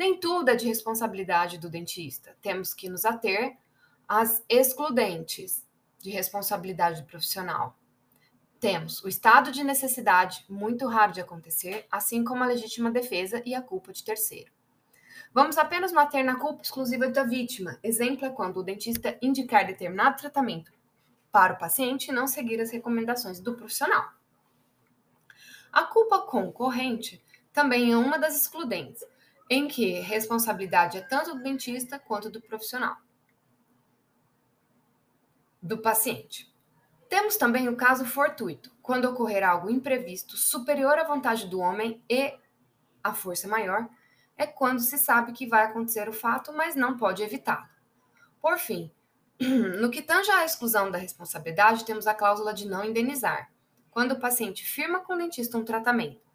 Nem 0.00 0.18
tudo 0.18 0.48
é 0.48 0.56
de 0.56 0.66
responsabilidade 0.66 1.58
do 1.58 1.68
dentista. 1.68 2.34
Temos 2.40 2.72
que 2.72 2.88
nos 2.88 3.04
ater 3.04 3.58
às 4.08 4.42
excludentes 4.48 5.62
de 5.98 6.08
responsabilidade 6.08 7.02
profissional. 7.02 7.76
Temos 8.58 9.04
o 9.04 9.08
estado 9.08 9.52
de 9.52 9.62
necessidade, 9.62 10.42
muito 10.48 10.86
raro 10.86 11.12
de 11.12 11.20
acontecer, 11.20 11.86
assim 11.92 12.24
como 12.24 12.42
a 12.42 12.46
legítima 12.46 12.90
defesa 12.90 13.42
e 13.44 13.54
a 13.54 13.60
culpa 13.60 13.92
de 13.92 14.02
terceiro. 14.02 14.50
Vamos 15.34 15.58
apenas 15.58 15.92
mater 15.92 16.24
na 16.24 16.36
culpa 16.36 16.62
exclusiva 16.62 17.06
da 17.08 17.24
vítima. 17.24 17.78
Exemplo 17.82 18.24
é 18.24 18.30
quando 18.30 18.56
o 18.56 18.62
dentista 18.62 19.18
indicar 19.20 19.66
determinado 19.66 20.16
tratamento 20.16 20.72
para 21.30 21.52
o 21.52 21.58
paciente 21.58 22.08
e 22.08 22.14
não 22.14 22.26
seguir 22.26 22.58
as 22.58 22.70
recomendações 22.70 23.38
do 23.38 23.54
profissional. 23.54 24.14
A 25.70 25.82
culpa 25.82 26.20
concorrente 26.20 27.22
também 27.52 27.92
é 27.92 27.96
uma 27.98 28.18
das 28.18 28.34
excludentes, 28.34 29.04
em 29.50 29.66
que 29.66 29.98
responsabilidade 29.98 30.96
é 30.96 31.00
tanto 31.00 31.34
do 31.34 31.42
dentista 31.42 31.98
quanto 31.98 32.30
do 32.30 32.40
profissional. 32.40 32.96
Do 35.60 35.78
paciente. 35.78 36.48
Temos 37.08 37.36
também 37.36 37.68
o 37.68 37.76
caso 37.76 38.04
fortuito, 38.04 38.70
quando 38.80 39.06
ocorrer 39.06 39.42
algo 39.42 39.68
imprevisto 39.68 40.36
superior 40.36 40.96
à 40.96 41.02
vontade 41.02 41.48
do 41.48 41.58
homem 41.58 42.00
e 42.08 42.32
a 43.02 43.12
força 43.12 43.48
maior, 43.48 43.88
é 44.36 44.46
quando 44.46 44.80
se 44.80 44.96
sabe 44.96 45.32
que 45.32 45.48
vai 45.48 45.64
acontecer 45.64 46.08
o 46.08 46.12
fato, 46.12 46.52
mas 46.52 46.76
não 46.76 46.96
pode 46.96 47.22
evitá-lo. 47.24 47.68
Por 48.40 48.56
fim, 48.56 48.88
no 49.40 49.90
que 49.90 50.00
tange 50.00 50.30
à 50.30 50.44
exclusão 50.44 50.92
da 50.92 50.96
responsabilidade, 50.96 51.84
temos 51.84 52.06
a 52.06 52.14
cláusula 52.14 52.54
de 52.54 52.68
não 52.68 52.84
indenizar, 52.84 53.50
quando 53.90 54.12
o 54.12 54.20
paciente 54.20 54.64
firma 54.64 55.00
com 55.00 55.14
o 55.14 55.18
dentista 55.18 55.58
um 55.58 55.64
tratamento. 55.64 56.29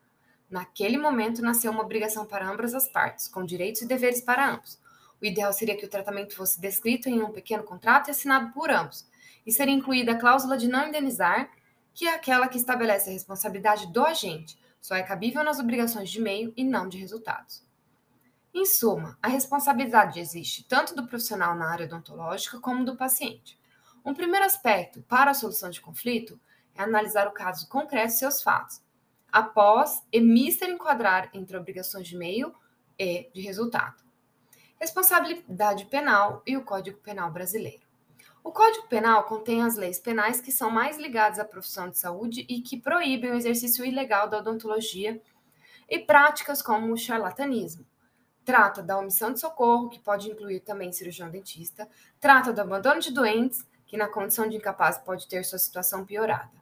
Naquele 0.49 0.97
momento 0.97 1.41
nasceu 1.41 1.71
uma 1.71 1.83
obrigação 1.83 2.25
para 2.25 2.47
ambas 2.47 2.73
as 2.73 2.87
partes, 2.87 3.27
com 3.27 3.43
direitos 3.43 3.81
e 3.81 3.87
deveres 3.87 4.21
para 4.21 4.51
ambos. 4.51 4.79
O 5.21 5.25
ideal 5.25 5.51
seria 5.51 5.75
que 5.75 5.85
o 5.85 5.89
tratamento 5.89 6.35
fosse 6.35 6.59
descrito 6.59 7.09
em 7.09 7.21
um 7.21 7.31
pequeno 7.31 7.63
contrato 7.63 8.07
e 8.07 8.11
assinado 8.11 8.51
por 8.53 8.69
ambos, 8.69 9.07
e 9.45 9.51
seria 9.51 9.73
incluída 9.73 10.11
a 10.11 10.19
cláusula 10.19 10.57
de 10.57 10.67
não 10.67 10.87
indenizar, 10.87 11.49
que 11.93 12.05
é 12.07 12.13
aquela 12.13 12.47
que 12.47 12.57
estabelece 12.57 13.09
a 13.09 13.13
responsabilidade 13.13 13.91
do 13.91 14.05
agente, 14.05 14.57
só 14.79 14.95
é 14.95 15.01
cabível 15.01 15.43
nas 15.43 15.59
obrigações 15.59 16.11
de 16.11 16.21
meio 16.21 16.53
e 16.55 16.63
não 16.63 16.87
de 16.87 16.97
resultados. 16.97 17.63
Em 18.53 18.65
suma, 18.65 19.17
a 19.21 19.27
responsabilidade 19.27 20.19
existe 20.19 20.63
tanto 20.67 20.95
do 20.95 21.07
profissional 21.07 21.55
na 21.55 21.71
área 21.71 21.85
odontológica 21.85 22.59
como 22.59 22.85
do 22.85 22.95
paciente. 22.95 23.59
Um 24.05 24.13
primeiro 24.13 24.45
aspecto 24.45 25.01
para 25.01 25.31
a 25.31 25.33
solução 25.33 25.69
de 25.69 25.81
conflito 25.81 26.39
é 26.75 26.83
analisar 26.83 27.27
o 27.27 27.33
caso 27.33 27.67
concreto 27.67 28.13
e 28.13 28.17
seus 28.17 28.43
fatos, 28.43 28.81
após 29.35 30.01
Emister 30.13 30.69
enquadrar 30.69 31.29
entre 31.33 31.57
obrigações 31.57 32.07
de 32.07 32.15
meio 32.15 32.55
e 32.97 33.29
de 33.33 33.41
resultado. 33.41 34.01
Responsabilidade 34.79 35.83
penal 35.87 36.41
e 36.47 36.55
o 36.55 36.63
Código 36.63 36.99
Penal 36.99 37.29
brasileiro. 37.33 37.81
O 38.41 38.53
Código 38.53 38.87
Penal 38.87 39.25
contém 39.25 39.61
as 39.61 39.75
leis 39.75 39.99
penais 39.99 40.39
que 40.39 40.53
são 40.53 40.69
mais 40.69 40.97
ligadas 40.97 41.37
à 41.37 41.43
profissão 41.43 41.89
de 41.89 41.97
saúde 41.97 42.45
e 42.47 42.61
que 42.61 42.79
proíbem 42.79 43.31
o 43.31 43.35
exercício 43.35 43.83
ilegal 43.83 44.29
da 44.29 44.37
odontologia 44.37 45.21
e 45.89 45.99
práticas 45.99 46.61
como 46.61 46.93
o 46.93 46.97
charlatanismo. 46.97 47.85
Trata 48.45 48.81
da 48.81 48.97
omissão 48.97 49.33
de 49.33 49.41
socorro, 49.41 49.89
que 49.89 49.99
pode 49.99 50.31
incluir 50.31 50.61
também 50.61 50.93
cirurgião 50.93 51.29
dentista, 51.29 51.89
trata 52.21 52.53
do 52.53 52.61
abandono 52.61 53.01
de 53.01 53.11
doentes, 53.11 53.67
que 53.85 53.97
na 53.97 54.07
condição 54.07 54.47
de 54.47 54.55
incapaz 54.55 54.97
pode 54.97 55.27
ter 55.27 55.43
sua 55.43 55.59
situação 55.59 56.05
piorada. 56.05 56.53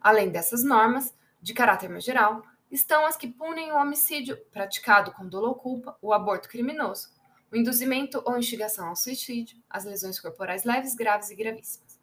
Além 0.00 0.30
dessas 0.30 0.62
normas, 0.62 1.12
de 1.44 1.52
caráter 1.52 1.90
mais 1.90 2.02
geral, 2.02 2.42
estão 2.70 3.04
as 3.04 3.18
que 3.18 3.28
punem 3.28 3.70
o 3.70 3.76
homicídio 3.76 4.34
praticado 4.50 5.12
com 5.12 5.28
dolo 5.28 5.48
ou 5.48 5.54
culpa, 5.54 5.94
o 6.00 6.10
aborto 6.10 6.48
criminoso, 6.48 7.10
o 7.52 7.56
induzimento 7.56 8.22
ou 8.24 8.38
instigação 8.38 8.88
ao 8.88 8.96
suicídio, 8.96 9.58
as 9.68 9.84
lesões 9.84 10.18
corporais 10.18 10.64
leves, 10.64 10.94
graves 10.94 11.28
e 11.28 11.36
gravíssimas. 11.36 12.00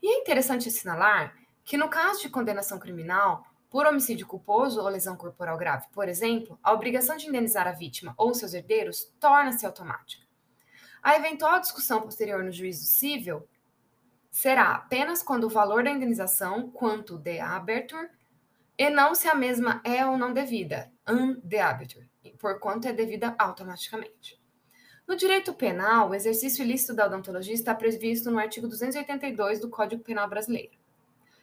E 0.00 0.06
é 0.06 0.20
interessante 0.20 0.68
assinalar 0.68 1.36
que, 1.64 1.76
no 1.76 1.88
caso 1.88 2.22
de 2.22 2.28
condenação 2.28 2.78
criminal, 2.78 3.44
por 3.68 3.84
homicídio 3.84 4.28
culposo 4.28 4.80
ou 4.80 4.88
lesão 4.88 5.16
corporal 5.16 5.58
grave, 5.58 5.88
por 5.92 6.08
exemplo, 6.08 6.56
a 6.62 6.72
obrigação 6.72 7.16
de 7.16 7.26
indenizar 7.26 7.66
a 7.66 7.72
vítima 7.72 8.14
ou 8.16 8.32
seus 8.32 8.54
herdeiros 8.54 9.12
torna-se 9.18 9.66
automática. 9.66 10.24
A 11.02 11.16
eventual 11.16 11.58
discussão 11.58 12.00
posterior 12.00 12.44
no 12.44 12.52
juízo 12.52 12.84
civil 12.84 13.44
será 14.30 14.70
apenas 14.72 15.20
quando 15.20 15.44
o 15.44 15.50
valor 15.50 15.82
da 15.82 15.90
indenização, 15.90 16.70
quanto 16.70 17.18
de 17.18 17.40
abertura, 17.40 18.08
e 18.78 18.90
não 18.90 19.14
se 19.14 19.28
a 19.28 19.34
mesma 19.34 19.80
é 19.84 20.04
ou 20.06 20.16
não 20.16 20.32
devida, 20.32 20.90
un 21.08 21.36
de 21.42 21.58
abertura, 21.58 22.08
por 22.38 22.58
quanto 22.58 22.88
é 22.88 22.92
devida 22.92 23.34
automaticamente. 23.38 24.40
No 25.06 25.16
direito 25.16 25.52
penal, 25.52 26.10
o 26.10 26.14
exercício 26.14 26.64
ilícito 26.64 26.94
da 26.94 27.06
odontologia 27.06 27.54
está 27.54 27.74
previsto 27.74 28.30
no 28.30 28.38
artigo 28.38 28.68
282 28.68 29.60
do 29.60 29.68
Código 29.68 30.02
Penal 30.02 30.28
Brasileiro. 30.28 30.72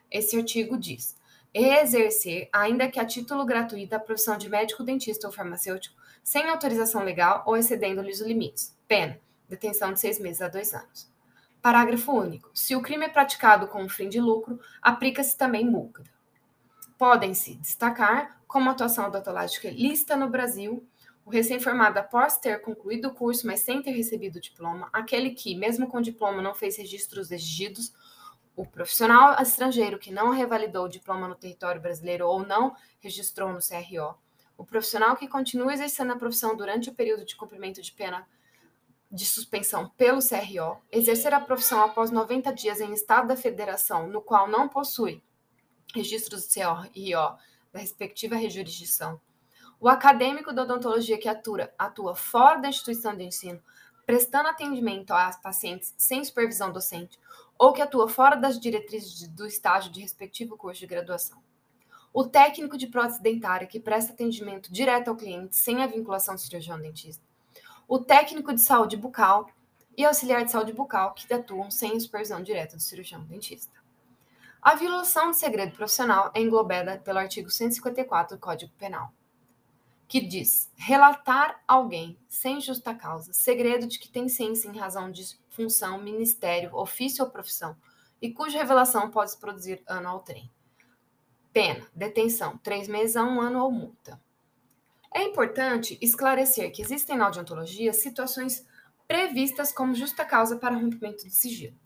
Esse 0.09 0.37
artigo 0.37 0.77
diz: 0.77 1.15
exercer, 1.53 2.49
ainda 2.51 2.89
que 2.89 2.99
a 2.99 3.05
título 3.05 3.45
gratuito, 3.45 3.95
a 3.95 3.99
profissão 3.99 4.37
de 4.37 4.49
médico, 4.49 4.83
dentista 4.83 5.27
ou 5.27 5.33
farmacêutico, 5.33 5.95
sem 6.23 6.49
autorização 6.49 7.03
legal 7.03 7.43
ou 7.45 7.57
excedendo-lhes 7.57 8.21
os 8.21 8.27
limites. 8.27 8.75
Pena: 8.87 9.19
detenção 9.47 9.93
de 9.93 9.99
seis 9.99 10.19
meses 10.19 10.41
a 10.41 10.47
dois 10.47 10.73
anos. 10.73 11.11
Parágrafo 11.61 12.13
único. 12.13 12.49
Se 12.53 12.75
o 12.75 12.81
crime 12.81 13.05
é 13.05 13.09
praticado 13.09 13.67
com 13.67 13.83
um 13.83 13.89
fim 13.89 14.07
de 14.07 14.19
lucro, 14.19 14.59
aplica-se 14.81 15.37
também 15.37 15.65
multa. 15.65 16.03
Podem-se 16.99 17.55
destacar 17.55 18.41
como 18.45 18.69
atuação 18.69 19.07
odontológica 19.07 19.69
lista 19.69 20.17
no 20.17 20.29
Brasil 20.29 20.85
o 21.23 21.29
recém-formado 21.29 21.97
após 21.97 22.35
ter 22.35 22.59
concluído 22.59 23.07
o 23.07 23.13
curso, 23.13 23.47
mas 23.47 23.61
sem 23.61 23.81
ter 23.81 23.91
recebido 23.91 24.35
o 24.35 24.41
diploma, 24.41 24.89
aquele 24.91 25.29
que, 25.29 25.55
mesmo 25.55 25.87
com 25.87 26.01
diploma, 26.01 26.41
não 26.41 26.53
fez 26.53 26.75
registros 26.75 27.31
exigidos, 27.31 27.93
o 28.53 28.65
profissional 28.65 29.41
estrangeiro 29.41 29.97
que 29.97 30.11
não 30.11 30.31
revalidou 30.31 30.87
o 30.87 30.89
diploma 30.89 31.25
no 31.25 31.35
território 31.35 31.79
brasileiro 31.79 32.27
ou 32.27 32.45
não 32.45 32.75
registrou 32.99 33.53
no 33.53 33.59
CRO, 33.59 34.15
o 34.57 34.65
profissional 34.65 35.15
que 35.15 35.25
continua 35.25 35.71
exercendo 35.71 36.11
a 36.11 36.17
profissão 36.17 36.53
durante 36.53 36.89
o 36.89 36.93
período 36.93 37.23
de 37.23 37.37
cumprimento 37.37 37.81
de 37.81 37.93
pena 37.93 38.27
de 39.09 39.25
suspensão 39.25 39.87
pelo 39.95 40.19
CRO, 40.19 40.81
exercer 40.91 41.33
a 41.33 41.39
profissão 41.39 41.81
após 41.81 42.11
90 42.11 42.53
dias 42.53 42.81
em 42.81 42.91
estado 42.91 43.29
da 43.29 43.37
federação 43.37 44.05
no 44.05 44.21
qual 44.21 44.49
não 44.49 44.67
possui 44.67 45.23
registros 45.93 46.47
do 46.47 46.53
CRO 46.53 47.37
da 47.71 47.79
respectiva 47.79 48.37
jurisdição, 48.49 49.19
o 49.79 49.87
acadêmico 49.87 50.53
da 50.53 50.63
odontologia 50.63 51.17
que 51.17 51.29
atua, 51.29 51.71
atua 51.77 52.15
fora 52.15 52.59
da 52.59 52.69
instituição 52.69 53.15
de 53.15 53.23
ensino, 53.23 53.61
prestando 54.05 54.49
atendimento 54.49 55.11
a 55.11 55.31
pacientes 55.41 55.93
sem 55.97 56.23
supervisão 56.23 56.71
docente, 56.71 57.19
ou 57.57 57.73
que 57.73 57.81
atua 57.81 58.09
fora 58.09 58.35
das 58.35 58.59
diretrizes 58.59 59.27
do 59.27 59.45
estágio 59.45 59.91
de 59.91 60.01
respectivo 60.01 60.57
curso 60.57 60.79
de 60.79 60.87
graduação. 60.87 61.37
O 62.11 62.23
técnico 62.23 62.77
de 62.77 62.87
prótese 62.87 63.21
dentária 63.21 63.67
que 63.67 63.79
presta 63.79 64.13
atendimento 64.13 64.73
direto 64.73 65.09
ao 65.09 65.15
cliente 65.15 65.55
sem 65.55 65.83
a 65.83 65.87
vinculação 65.87 66.33
do 66.35 66.41
cirurgião 66.41 66.79
dentista 66.79 67.29
o 67.89 67.97
técnico 67.97 68.53
de 68.53 68.61
saúde 68.61 68.95
bucal 68.95 69.49
e 69.97 70.05
auxiliar 70.05 70.45
de 70.45 70.51
saúde 70.51 70.71
bucal 70.71 71.15
que 71.15 71.33
atuam 71.33 71.71
sem 71.71 71.99
supervisão 71.99 72.43
direta 72.43 72.75
do 72.75 72.81
cirurgião 72.83 73.23
dentista. 73.23 73.78
A 74.61 74.75
violação 74.75 75.31
de 75.31 75.37
segredo 75.37 75.73
profissional 75.73 76.31
é 76.35 76.41
englobada 76.41 76.97
pelo 76.99 77.17
artigo 77.17 77.49
154 77.49 78.35
do 78.35 78.41
Código 78.41 78.73
Penal, 78.77 79.13
que 80.05 80.19
diz: 80.19 80.69
relatar 80.75 81.63
alguém 81.65 82.17
sem 82.27 82.59
justa 82.59 82.93
causa 82.93 83.31
segredo 83.31 83.87
de 83.87 83.97
que 83.97 84.09
tem 84.09 84.27
ciência 84.27 84.67
em 84.67 84.77
razão 84.77 85.09
de 85.09 85.23
função, 85.49 86.01
ministério, 86.01 86.75
ofício 86.75 87.23
ou 87.23 87.31
profissão 87.31 87.75
e 88.21 88.33
cuja 88.33 88.57
revelação 88.57 89.09
pode 89.09 89.37
produzir 89.37 89.81
ano 89.87 90.09
ao 90.09 90.19
trem. 90.19 90.51
Pena: 91.53 91.87
detenção, 91.95 92.57
três 92.57 92.89
meses 92.89 93.15
a 93.15 93.23
um 93.23 93.39
ano 93.39 93.63
ou 93.63 93.71
multa. 93.71 94.19
É 95.13 95.23
importante 95.23 95.97
esclarecer 96.01 96.71
que 96.73 96.81
existem 96.81 97.17
na 97.17 97.25
audiologia 97.25 97.93
situações 97.93 98.67
previstas 99.07 99.71
como 99.71 99.95
justa 99.95 100.25
causa 100.25 100.57
para 100.57 100.75
rompimento 100.75 101.23
de 101.23 101.31
sigilo. 101.31 101.77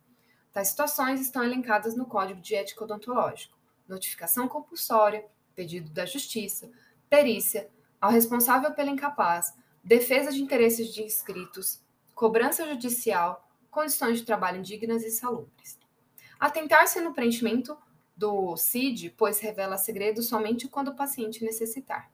Tais 0.53 0.67
situações 0.67 1.19
estão 1.19 1.43
elencadas 1.43 1.95
no 1.95 2.05
Código 2.05 2.39
de 2.39 2.53
Ética 2.53 2.83
Odontológico: 2.83 3.57
notificação 3.87 4.47
compulsória, 4.47 5.25
pedido 5.55 5.89
da 5.89 6.05
justiça, 6.05 6.71
perícia, 7.09 7.69
ao 7.99 8.11
responsável 8.11 8.71
pelo 8.71 8.91
incapaz, 8.91 9.53
defesa 9.83 10.31
de 10.31 10.41
interesses 10.41 10.93
de 10.93 11.01
inscritos, 11.01 11.81
cobrança 12.13 12.67
judicial, 12.67 13.49
condições 13.71 14.19
de 14.19 14.25
trabalho 14.25 14.59
indignas 14.59 15.03
e 15.03 15.09
salubres. 15.09 15.79
Atentar-se 16.39 17.01
no 17.01 17.13
preenchimento 17.13 17.75
do 18.15 18.55
CID, 18.55 19.09
pois 19.17 19.39
revela 19.39 19.77
segredo 19.77 20.21
somente 20.21 20.67
quando 20.67 20.89
o 20.89 20.95
paciente 20.95 21.43
necessitar. 21.43 22.11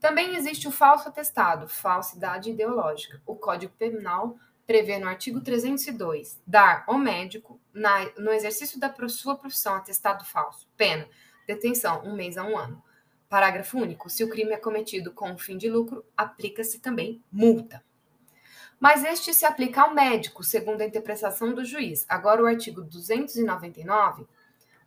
Também 0.00 0.36
existe 0.36 0.68
o 0.68 0.70
falso 0.70 1.08
atestado, 1.08 1.66
falsidade 1.66 2.50
ideológica. 2.50 3.20
O 3.26 3.34
Código 3.34 3.72
Penal 3.76 4.38
prevê 4.68 4.98
no 4.98 5.08
artigo 5.08 5.40
302 5.40 6.38
dar 6.46 6.84
ao 6.86 6.98
médico, 6.98 7.58
na, 7.72 8.04
no 8.18 8.30
exercício 8.30 8.78
da 8.78 8.94
sua 9.08 9.34
profissão, 9.34 9.74
atestado 9.74 10.26
falso, 10.26 10.68
pena, 10.76 11.08
detenção, 11.46 12.02
um 12.04 12.14
mês 12.14 12.36
a 12.36 12.44
um 12.44 12.56
ano. 12.58 12.82
Parágrafo 13.30 13.78
único. 13.78 14.10
Se 14.10 14.22
o 14.22 14.28
crime 14.28 14.52
é 14.52 14.58
cometido 14.58 15.10
com 15.10 15.38
fim 15.38 15.56
de 15.56 15.70
lucro, 15.70 16.04
aplica-se 16.14 16.80
também 16.80 17.22
multa. 17.32 17.82
Mas 18.78 19.02
este 19.04 19.32
se 19.32 19.46
aplica 19.46 19.80
ao 19.80 19.94
médico, 19.94 20.44
segundo 20.44 20.82
a 20.82 20.86
interpretação 20.86 21.54
do 21.54 21.64
juiz. 21.64 22.04
Agora, 22.06 22.42
o 22.42 22.46
artigo 22.46 22.82
299, 22.82 24.26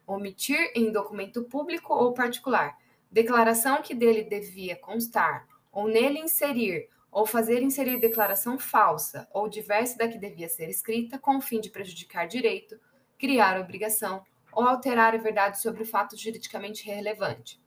omitir 0.06 0.72
em 0.76 0.92
documento 0.92 1.44
público 1.44 1.92
ou 1.92 2.14
particular 2.14 2.78
declaração 3.12 3.82
que 3.82 3.96
dele 3.96 4.24
devia 4.24 4.76
constar, 4.76 5.48
ou 5.72 5.88
nele 5.88 6.20
inserir, 6.20 6.88
ou 7.12 7.26
fazer 7.26 7.62
inserir 7.62 8.00
declaração 8.00 8.58
falsa, 8.58 9.28
ou 9.34 9.50
diversa 9.50 9.98
da 9.98 10.08
que 10.08 10.18
devia 10.18 10.48
ser 10.48 10.70
escrita, 10.70 11.20
com 11.20 11.38
o 11.38 11.42
fim 11.42 11.60
de 11.60 11.70
prejudicar 11.70 12.28
direito, 12.28 12.80
criar 13.20 13.60
obrigação 13.60 14.24
ou 14.54 14.64
alterar 14.64 15.14
a 15.14 15.18
verdade 15.18 15.60
sobre 15.60 15.84
o 15.84 15.86
fato 15.86 16.18
juridicamente 16.18 16.86
relevante. 16.86 17.62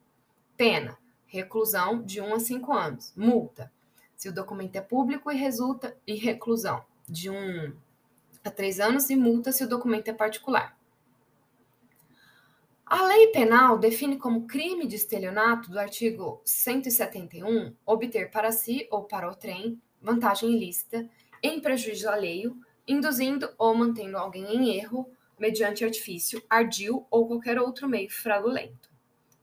Pena: 0.56 0.98
reclusão 1.26 2.02
de 2.02 2.20
1 2.20 2.34
a 2.34 2.40
5 2.40 2.72
anos. 2.72 3.12
Multa: 3.16 3.70
se 4.16 4.28
o 4.28 4.32
documento 4.32 4.76
é 4.76 4.80
público 4.80 5.30
e 5.30 5.36
resulta 5.36 5.96
em 6.06 6.16
reclusão 6.16 6.84
de 7.08 7.30
1 7.30 7.76
a 8.44 8.50
3 8.50 8.80
anos 8.80 9.10
e 9.10 9.16
multa 9.16 9.52
se 9.52 9.64
o 9.64 9.68
documento 9.68 10.08
é 10.08 10.12
particular. 10.12 10.76
A 12.86 13.02
lei 13.06 13.28
penal 13.28 13.78
define 13.78 14.18
como 14.18 14.46
crime 14.46 14.86
de 14.86 14.96
estelionato 14.96 15.70
do 15.70 15.78
artigo 15.78 16.42
171 16.44 17.74
obter 17.84 18.30
para 18.30 18.52
si 18.52 18.86
ou 18.90 19.04
para 19.04 19.30
o 19.30 19.34
trem 19.34 19.80
vantagem 20.02 20.52
ilícita 20.52 21.08
em 21.42 21.60
prejuízo 21.60 22.10
alheio, 22.10 22.54
induzindo 22.86 23.50
ou 23.56 23.74
mantendo 23.74 24.18
alguém 24.18 24.54
em 24.54 24.76
erro 24.76 25.10
mediante 25.38 25.82
artifício, 25.82 26.42
ardil 26.48 27.06
ou 27.10 27.26
qualquer 27.26 27.58
outro 27.58 27.88
meio 27.88 28.10
fraudulento. 28.10 28.90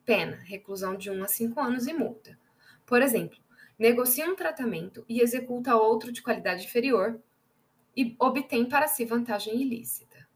Pena: 0.06 0.38
reclusão 0.44 0.96
de 0.96 1.10
1 1.10 1.24
a 1.24 1.28
5 1.28 1.60
anos 1.60 1.88
e 1.88 1.94
multa. 1.94 2.38
Por 2.86 3.02
exemplo, 3.02 3.40
negocia 3.78 4.30
um 4.30 4.36
tratamento 4.36 5.04
e 5.10 5.20
executa 5.20 5.76
outro 5.76 6.12
de 6.12 6.22
qualidade 6.22 6.66
inferior 6.66 7.20
e 7.98 8.16
obtém 8.20 8.70
para 8.70 8.88
si 8.88 9.04
vantagem 9.04 9.60
ilícita. 9.60 10.30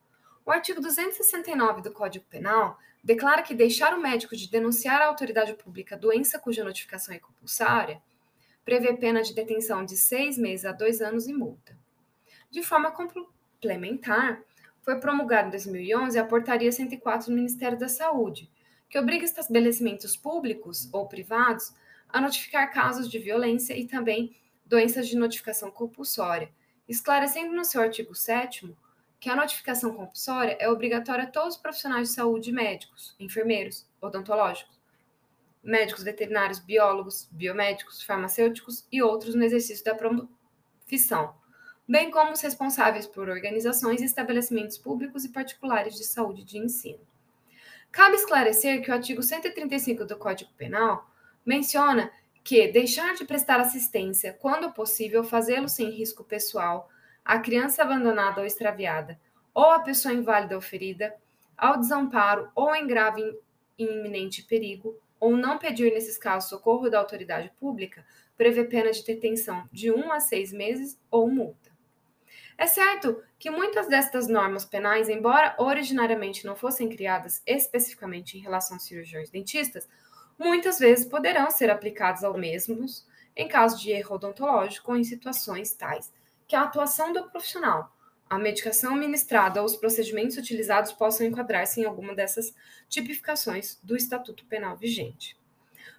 O 0.43 0.51
artigo 0.51 0.81
269 0.81 1.81
do 1.81 1.91
Código 1.91 2.25
Penal 2.29 2.77
declara 3.05 3.43
que 3.43 3.53
deixar 3.53 3.93
o 3.93 4.01
médico 4.01 4.35
de 4.35 4.49
denunciar 4.49 5.01
à 5.01 5.05
autoridade 5.05 5.53
pública 5.53 5.95
doença 5.95 6.39
cuja 6.39 6.63
notificação 6.63 7.13
é 7.13 7.19
compulsória 7.19 8.01
prevê 8.65 8.97
pena 8.97 9.21
de 9.21 9.33
detenção 9.33 9.85
de 9.85 9.95
seis 9.95 10.39
meses 10.39 10.65
a 10.65 10.71
dois 10.71 10.99
anos 10.99 11.27
e 11.27 11.33
multa. 11.33 11.77
De 12.49 12.63
forma 12.63 12.91
complementar, 12.91 14.41
foi 14.81 14.99
promulgada 14.99 15.47
em 15.47 15.51
2011 15.51 16.17
a 16.17 16.25
Portaria 16.25 16.71
104 16.71 17.27
do 17.27 17.35
Ministério 17.35 17.77
da 17.77 17.87
Saúde, 17.87 18.49
que 18.89 18.97
obriga 18.97 19.23
estabelecimentos 19.23 20.17
públicos 20.17 20.89
ou 20.91 21.07
privados 21.07 21.75
a 22.09 22.19
notificar 22.19 22.73
casos 22.73 23.09
de 23.09 23.19
violência 23.19 23.77
e 23.77 23.85
também 23.85 24.35
doenças 24.65 25.07
de 25.07 25.15
notificação 25.15 25.69
compulsória, 25.69 26.51
esclarecendo 26.89 27.53
no 27.53 27.63
seu 27.63 27.81
artigo 27.81 28.15
7 28.15 28.75
que 29.19 29.29
a 29.29 29.35
notificação 29.35 29.93
compulsória 29.93 30.57
é 30.59 30.69
obrigatória 30.69 31.23
a 31.23 31.29
todos 31.29 31.55
os 31.55 31.61
profissionais 31.61 32.09
de 32.09 32.15
saúde 32.15 32.51
médicos, 32.51 33.15
enfermeiros, 33.19 33.87
odontológicos, 34.01 34.79
médicos 35.63 36.03
veterinários, 36.03 36.59
biólogos, 36.59 37.27
biomédicos, 37.31 38.03
farmacêuticos 38.03 38.87
e 38.91 39.01
outros 39.01 39.33
no 39.33 39.43
exercício 39.43 39.83
da 39.83 39.95
profissão, 39.95 41.33
bem 41.87 42.11
como 42.11 42.33
os 42.33 42.41
responsáveis 42.41 43.07
por 43.07 43.29
organizações 43.29 44.01
e 44.01 44.05
estabelecimentos 44.05 44.77
públicos 44.77 45.25
e 45.25 45.29
particulares 45.29 45.95
de 45.95 46.03
saúde 46.03 46.41
e 46.41 46.45
de 46.45 46.57
ensino. 46.57 46.99
Cabe 47.91 48.15
esclarecer 48.15 48.83
que 48.83 48.91
o 48.91 48.93
artigo 48.93 49.23
135 49.23 50.05
do 50.05 50.17
Código 50.17 50.51
Penal 50.53 51.09
menciona 51.45 52.11
que 52.43 52.67
deixar 52.67 53.15
de 53.15 53.25
prestar 53.25 53.59
assistência, 53.59 54.33
quando 54.33 54.71
possível, 54.71 55.23
fazê-lo 55.23 55.67
sem 55.67 55.89
risco 55.89 56.23
pessoal, 56.23 56.89
à 57.25 57.39
criança 57.39 57.81
abandonada 57.81 58.39
ou 58.39 58.45
extraviada, 58.45 59.19
ou 59.53 59.71
à 59.71 59.79
pessoa 59.79 60.13
inválida 60.13 60.55
ou 60.55 60.61
ferida, 60.61 61.15
ao 61.57 61.79
desamparo 61.79 62.51
ou 62.53 62.75
em 62.75 62.85
grave 62.85 63.21
e 63.77 63.83
iminente 63.83 64.43
perigo, 64.43 64.97
ou 65.19 65.35
não 65.35 65.57
pedir 65.57 65.91
nesses 65.91 66.17
casos 66.17 66.49
socorro 66.49 66.89
da 66.89 66.99
autoridade 66.99 67.51
pública, 67.59 68.05
prevê 68.37 68.65
pena 68.65 68.91
de 68.91 69.03
detenção 69.03 69.67
de 69.71 69.91
um 69.91 70.11
a 70.11 70.19
seis 70.19 70.53
meses 70.53 70.99
ou 71.09 71.29
multa. 71.29 71.73
É 72.57 72.67
certo 72.67 73.21
que 73.37 73.49
muitas 73.49 73.87
destas 73.87 74.27
normas 74.27 74.63
penais, 74.63 75.09
embora 75.09 75.55
originariamente 75.57 76.45
não 76.45 76.55
fossem 76.55 76.89
criadas 76.89 77.41
especificamente 77.45 78.37
em 78.37 78.41
relação 78.41 78.77
a 78.77 78.79
cirurgiões 78.79 79.29
dentistas, 79.29 79.89
muitas 80.37 80.79
vezes 80.79 81.05
poderão 81.05 81.49
ser 81.49 81.69
aplicadas 81.69 82.23
aos 82.23 82.37
mesmos 82.37 83.05
em 83.35 83.47
caso 83.47 83.81
de 83.81 83.91
erro 83.91 84.15
odontológico 84.15 84.91
ou 84.91 84.97
em 84.97 85.03
situações 85.03 85.73
tais 85.73 86.13
que 86.47 86.55
a 86.55 86.61
atuação 86.61 87.11
do 87.11 87.29
profissional, 87.29 87.95
a 88.29 88.39
medicação 88.39 88.95
ministrada 88.95 89.59
ou 89.59 89.65
os 89.65 89.75
procedimentos 89.75 90.37
utilizados 90.37 90.91
possam 90.91 91.27
enquadrar-se 91.27 91.81
em 91.81 91.85
alguma 91.85 92.15
dessas 92.15 92.53
tipificações 92.89 93.79
do 93.83 93.95
Estatuto 93.95 94.45
Penal 94.45 94.75
vigente. 94.75 95.37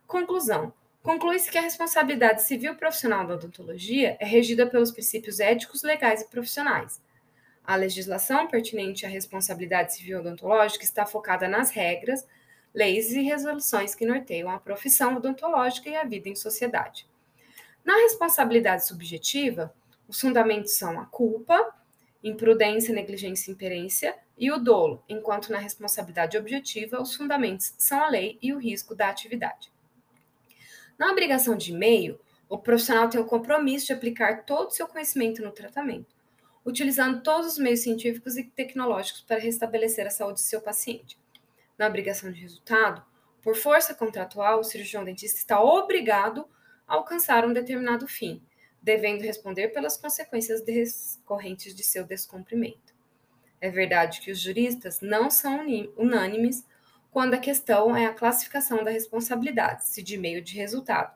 Conclusão: 0.06 0.72
conclui-se 1.02 1.50
que 1.50 1.58
a 1.58 1.62
responsabilidade 1.62 2.42
civil 2.42 2.74
profissional 2.74 3.26
da 3.26 3.34
odontologia 3.34 4.16
é 4.20 4.24
regida 4.24 4.66
pelos 4.66 4.90
princípios 4.90 5.40
éticos, 5.40 5.82
legais 5.82 6.22
e 6.22 6.28
profissionais. 6.28 7.00
A 7.64 7.74
legislação 7.74 8.46
pertinente 8.46 9.04
à 9.04 9.08
responsabilidade 9.08 9.94
civil 9.94 10.20
odontológica 10.20 10.84
está 10.84 11.04
focada 11.04 11.48
nas 11.48 11.70
regras, 11.70 12.26
leis 12.72 13.12
e 13.12 13.22
resoluções 13.22 13.94
que 13.94 14.06
norteiam 14.06 14.50
a 14.50 14.60
profissão 14.60 15.16
odontológica 15.16 15.88
e 15.88 15.96
a 15.96 16.04
vida 16.04 16.28
em 16.28 16.36
sociedade. 16.36 17.08
Na 17.84 17.94
responsabilidade 17.96 18.86
subjetiva, 18.86 19.74
os 20.08 20.20
fundamentos 20.20 20.72
são 20.72 21.00
a 21.00 21.06
culpa, 21.06 21.74
imprudência, 22.22 22.94
negligência 22.94 23.50
e 23.50 23.54
imperência 23.54 24.16
e 24.38 24.50
o 24.50 24.58
dolo, 24.58 25.02
enquanto 25.08 25.50
na 25.50 25.58
responsabilidade 25.58 26.36
objetiva, 26.36 27.00
os 27.00 27.14
fundamentos 27.14 27.74
são 27.78 28.02
a 28.02 28.08
lei 28.08 28.38
e 28.42 28.52
o 28.52 28.58
risco 28.58 28.94
da 28.94 29.08
atividade. 29.08 29.72
Na 30.98 31.10
obrigação 31.10 31.56
de 31.56 31.72
meio, 31.72 32.20
o 32.48 32.58
profissional 32.58 33.08
tem 33.08 33.20
o 33.20 33.24
compromisso 33.24 33.86
de 33.86 33.92
aplicar 33.92 34.44
todo 34.44 34.68
o 34.68 34.72
seu 34.72 34.86
conhecimento 34.86 35.42
no 35.42 35.50
tratamento, 35.50 36.14
utilizando 36.64 37.22
todos 37.22 37.52
os 37.52 37.58
meios 37.58 37.80
científicos 37.80 38.36
e 38.36 38.44
tecnológicos 38.44 39.22
para 39.22 39.40
restabelecer 39.40 40.06
a 40.06 40.10
saúde 40.10 40.40
de 40.40 40.46
seu 40.46 40.60
paciente. 40.60 41.18
Na 41.78 41.86
obrigação 41.86 42.30
de 42.30 42.40
resultado, 42.40 43.04
por 43.42 43.54
força 43.54 43.94
contratual, 43.94 44.60
o 44.60 44.64
cirurgião 44.64 45.04
dentista 45.04 45.38
está 45.38 45.62
obrigado 45.62 46.48
a 46.86 46.94
alcançar 46.94 47.44
um 47.44 47.52
determinado 47.52 48.06
fim, 48.08 48.42
devendo 48.86 49.22
responder 49.22 49.70
pelas 49.70 49.96
consequências 49.96 50.60
decorrentes 50.62 51.74
de 51.74 51.82
seu 51.82 52.04
descumprimento. 52.04 52.94
É 53.60 53.68
verdade 53.68 54.20
que 54.20 54.30
os 54.30 54.38
juristas 54.38 55.00
não 55.00 55.28
são 55.28 55.66
unânimes 55.96 56.64
quando 57.10 57.34
a 57.34 57.38
questão 57.38 57.96
é 57.96 58.06
a 58.06 58.14
classificação 58.14 58.84
da 58.84 58.92
responsabilidade, 58.92 59.84
se 59.86 60.04
de 60.04 60.16
meio 60.16 60.40
de 60.40 60.54
resultado, 60.54 61.12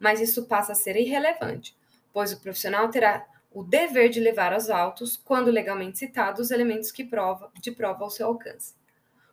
mas 0.00 0.20
isso 0.20 0.46
passa 0.46 0.72
a 0.72 0.74
ser 0.74 0.96
irrelevante, 0.96 1.76
pois 2.12 2.32
o 2.32 2.40
profissional 2.40 2.90
terá 2.90 3.24
o 3.52 3.62
dever 3.62 4.08
de 4.08 4.18
levar 4.18 4.52
aos 4.52 4.68
autos, 4.68 5.16
quando 5.16 5.48
legalmente 5.48 5.98
citados, 5.98 6.40
os 6.40 6.50
elementos 6.50 6.90
que 6.90 7.04
prova, 7.04 7.52
de 7.60 7.70
prova 7.70 8.02
ao 8.02 8.10
seu 8.10 8.26
alcance. 8.26 8.74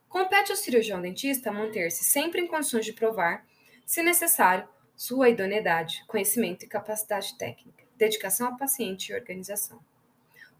Compete 0.07 0.51
ao 0.51 0.57
cirurgião 0.57 1.01
dentista 1.01 1.51
manter-se 1.51 2.03
sempre 2.03 2.39
em 2.39 2.47
condições 2.47 2.85
de 2.85 2.93
provar, 2.93 3.47
se 3.83 4.03
necessário, 4.03 4.69
sua 4.99 5.29
idoneidade, 5.29 6.03
conhecimento 6.05 6.65
e 6.65 6.67
capacidade 6.67 7.33
técnica, 7.37 7.85
dedicação 7.97 8.47
ao 8.47 8.57
paciente 8.57 9.07
e 9.07 9.15
organização. 9.15 9.79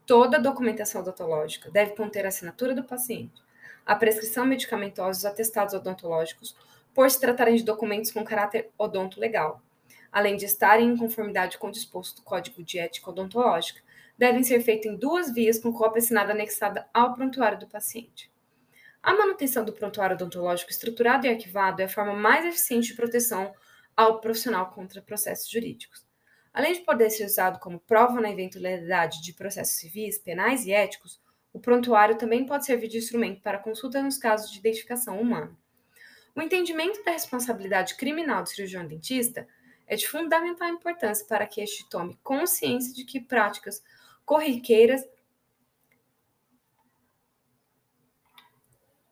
Toda 0.05 0.39
documentação 0.39 1.01
odontológica 1.01 1.69
deve 1.69 1.91
conter 1.91 2.23
a 2.23 2.29
assinatura 2.29 2.73
do 2.73 2.85
paciente, 2.85 3.43
a 3.85 3.97
prescrição 3.97 4.45
medicamentosa 4.45 5.09
e 5.09 5.19
os 5.19 5.25
atestados 5.25 5.73
odontológicos, 5.73 6.55
por 6.93 7.11
se 7.11 7.19
tratarem 7.19 7.57
de 7.57 7.65
documentos 7.65 8.13
com 8.13 8.23
caráter 8.23 8.69
odonto-legal, 8.77 9.61
além 10.09 10.37
de 10.37 10.45
estarem 10.45 10.87
em 10.87 10.97
conformidade 10.97 11.57
com 11.57 11.67
o 11.67 11.71
disposto 11.71 12.15
do 12.15 12.21
Código 12.21 12.63
de 12.63 12.79
Ética 12.79 13.09
Odontológica, 13.09 13.81
devem 14.17 14.41
ser 14.41 14.61
feitos 14.61 14.89
em 14.89 14.95
duas 14.95 15.33
vias 15.33 15.59
com 15.59 15.73
cópia 15.73 15.99
assinada 15.99 16.31
anexada 16.31 16.87
ao 16.93 17.13
prontuário 17.13 17.59
do 17.59 17.67
paciente. 17.67 18.31
A 19.03 19.13
manutenção 19.13 19.65
do 19.65 19.73
prontuário 19.73 20.15
odontológico 20.15 20.71
estruturado 20.71 21.25
e 21.27 21.29
arquivado 21.29 21.81
é 21.81 21.85
a 21.85 21.89
forma 21.89 22.13
mais 22.13 22.45
eficiente 22.45 22.87
de 22.87 22.95
proteção 22.95 23.53
ao 23.99 24.21
profissional 24.21 24.71
contra 24.71 25.01
processos 25.01 25.49
jurídicos. 25.51 26.07
Além 26.53 26.71
de 26.71 26.79
poder 26.79 27.09
ser 27.09 27.25
usado 27.25 27.59
como 27.59 27.81
prova 27.81 28.21
na 28.21 28.31
eventualidade 28.31 29.21
de 29.21 29.33
processos 29.33 29.75
civis, 29.75 30.17
penais 30.17 30.65
e 30.65 30.71
éticos, 30.71 31.21
o 31.51 31.59
prontuário 31.59 32.17
também 32.17 32.45
pode 32.45 32.65
servir 32.65 32.87
de 32.87 32.97
instrumento 32.97 33.41
para 33.41 33.59
consulta 33.59 34.01
nos 34.01 34.17
casos 34.17 34.53
de 34.53 34.59
identificação 34.59 35.19
humana. 35.19 35.53
O 36.33 36.41
entendimento 36.41 37.03
da 37.03 37.11
responsabilidade 37.11 37.95
criminal 37.95 38.41
do 38.41 38.47
cirurgião 38.47 38.87
dentista 38.87 39.45
é 39.85 39.97
de 39.97 40.07
fundamental 40.07 40.69
importância 40.69 41.25
para 41.27 41.45
que 41.45 41.59
este 41.59 41.89
tome 41.89 42.17
consciência 42.23 42.93
de 42.93 43.03
que 43.03 43.19
práticas 43.19 43.83
corriqueiras, 44.23 45.05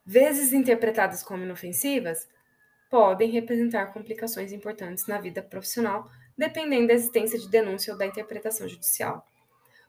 vezes 0.06 0.54
interpretadas 0.54 1.24
como 1.24 1.44
inofensivas, 1.44 2.26
podem 2.90 3.30
representar 3.30 3.94
complicações 3.94 4.52
importantes 4.52 5.08
na 5.08 5.20
vida 5.20 5.42
profissional, 5.42 6.10
dependendo 6.38 6.88
da 6.88 6.94
existência 6.94 7.38
de 7.38 7.50
denúncia 7.50 7.94
ou 7.94 8.00
da 8.00 8.06
interpretação 8.06 8.68
judicial. 8.68 9.26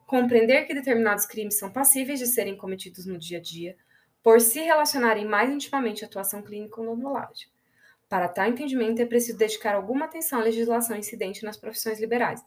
Compreender 0.07 0.65
que 0.65 0.75
determinados 0.75 1.27
crimes 1.27 1.59
são 1.59 1.71
passíveis 1.71 2.19
de 2.19 2.27
serem 2.27 2.57
cometidos 2.57 3.07
no 3.07 3.19
dia 3.19 3.39
a 3.39 3.43
dia, 3.43 3.77
por 4.23 4.41
se 4.41 4.61
relacionarem 4.61 5.25
mais 5.25 5.51
intimamente 5.51 6.05
à 6.05 6.07
atuação 6.09 6.41
odontológica. 6.41 7.53
Para 8.09 8.29
tal 8.29 8.47
entendimento, 8.47 9.03
é 9.03 9.07
preciso 9.07 9.37
dedicar 9.37 9.75
alguma 9.75 10.07
atenção 10.07 10.41
à 10.41 10.43
legislação 10.43 10.97
incidente 10.97 11.45
nas 11.45 11.59
profissões 11.59 12.01
liberais, 12.01 12.43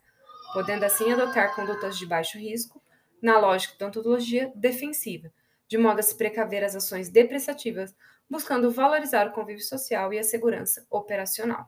podendo 0.53 0.83
assim 0.83 1.11
adotar 1.11 1.55
condutas 1.55 1.97
de 1.97 2.05
baixo 2.05 2.37
risco, 2.37 2.81
na 3.21 3.37
lógica 3.37 3.75
da 3.77 3.87
ontologia 3.87 4.51
defensiva, 4.55 5.31
de 5.67 5.77
modo 5.77 5.99
a 5.99 6.03
se 6.03 6.17
precaver 6.17 6.63
as 6.63 6.75
ações 6.75 7.09
depreciativas, 7.09 7.95
buscando 8.31 8.71
valorizar 8.71 9.27
o 9.27 9.33
convívio 9.33 9.63
social 9.63 10.13
e 10.13 10.17
a 10.19 10.23
segurança 10.23 10.87
operacional. 10.89 11.67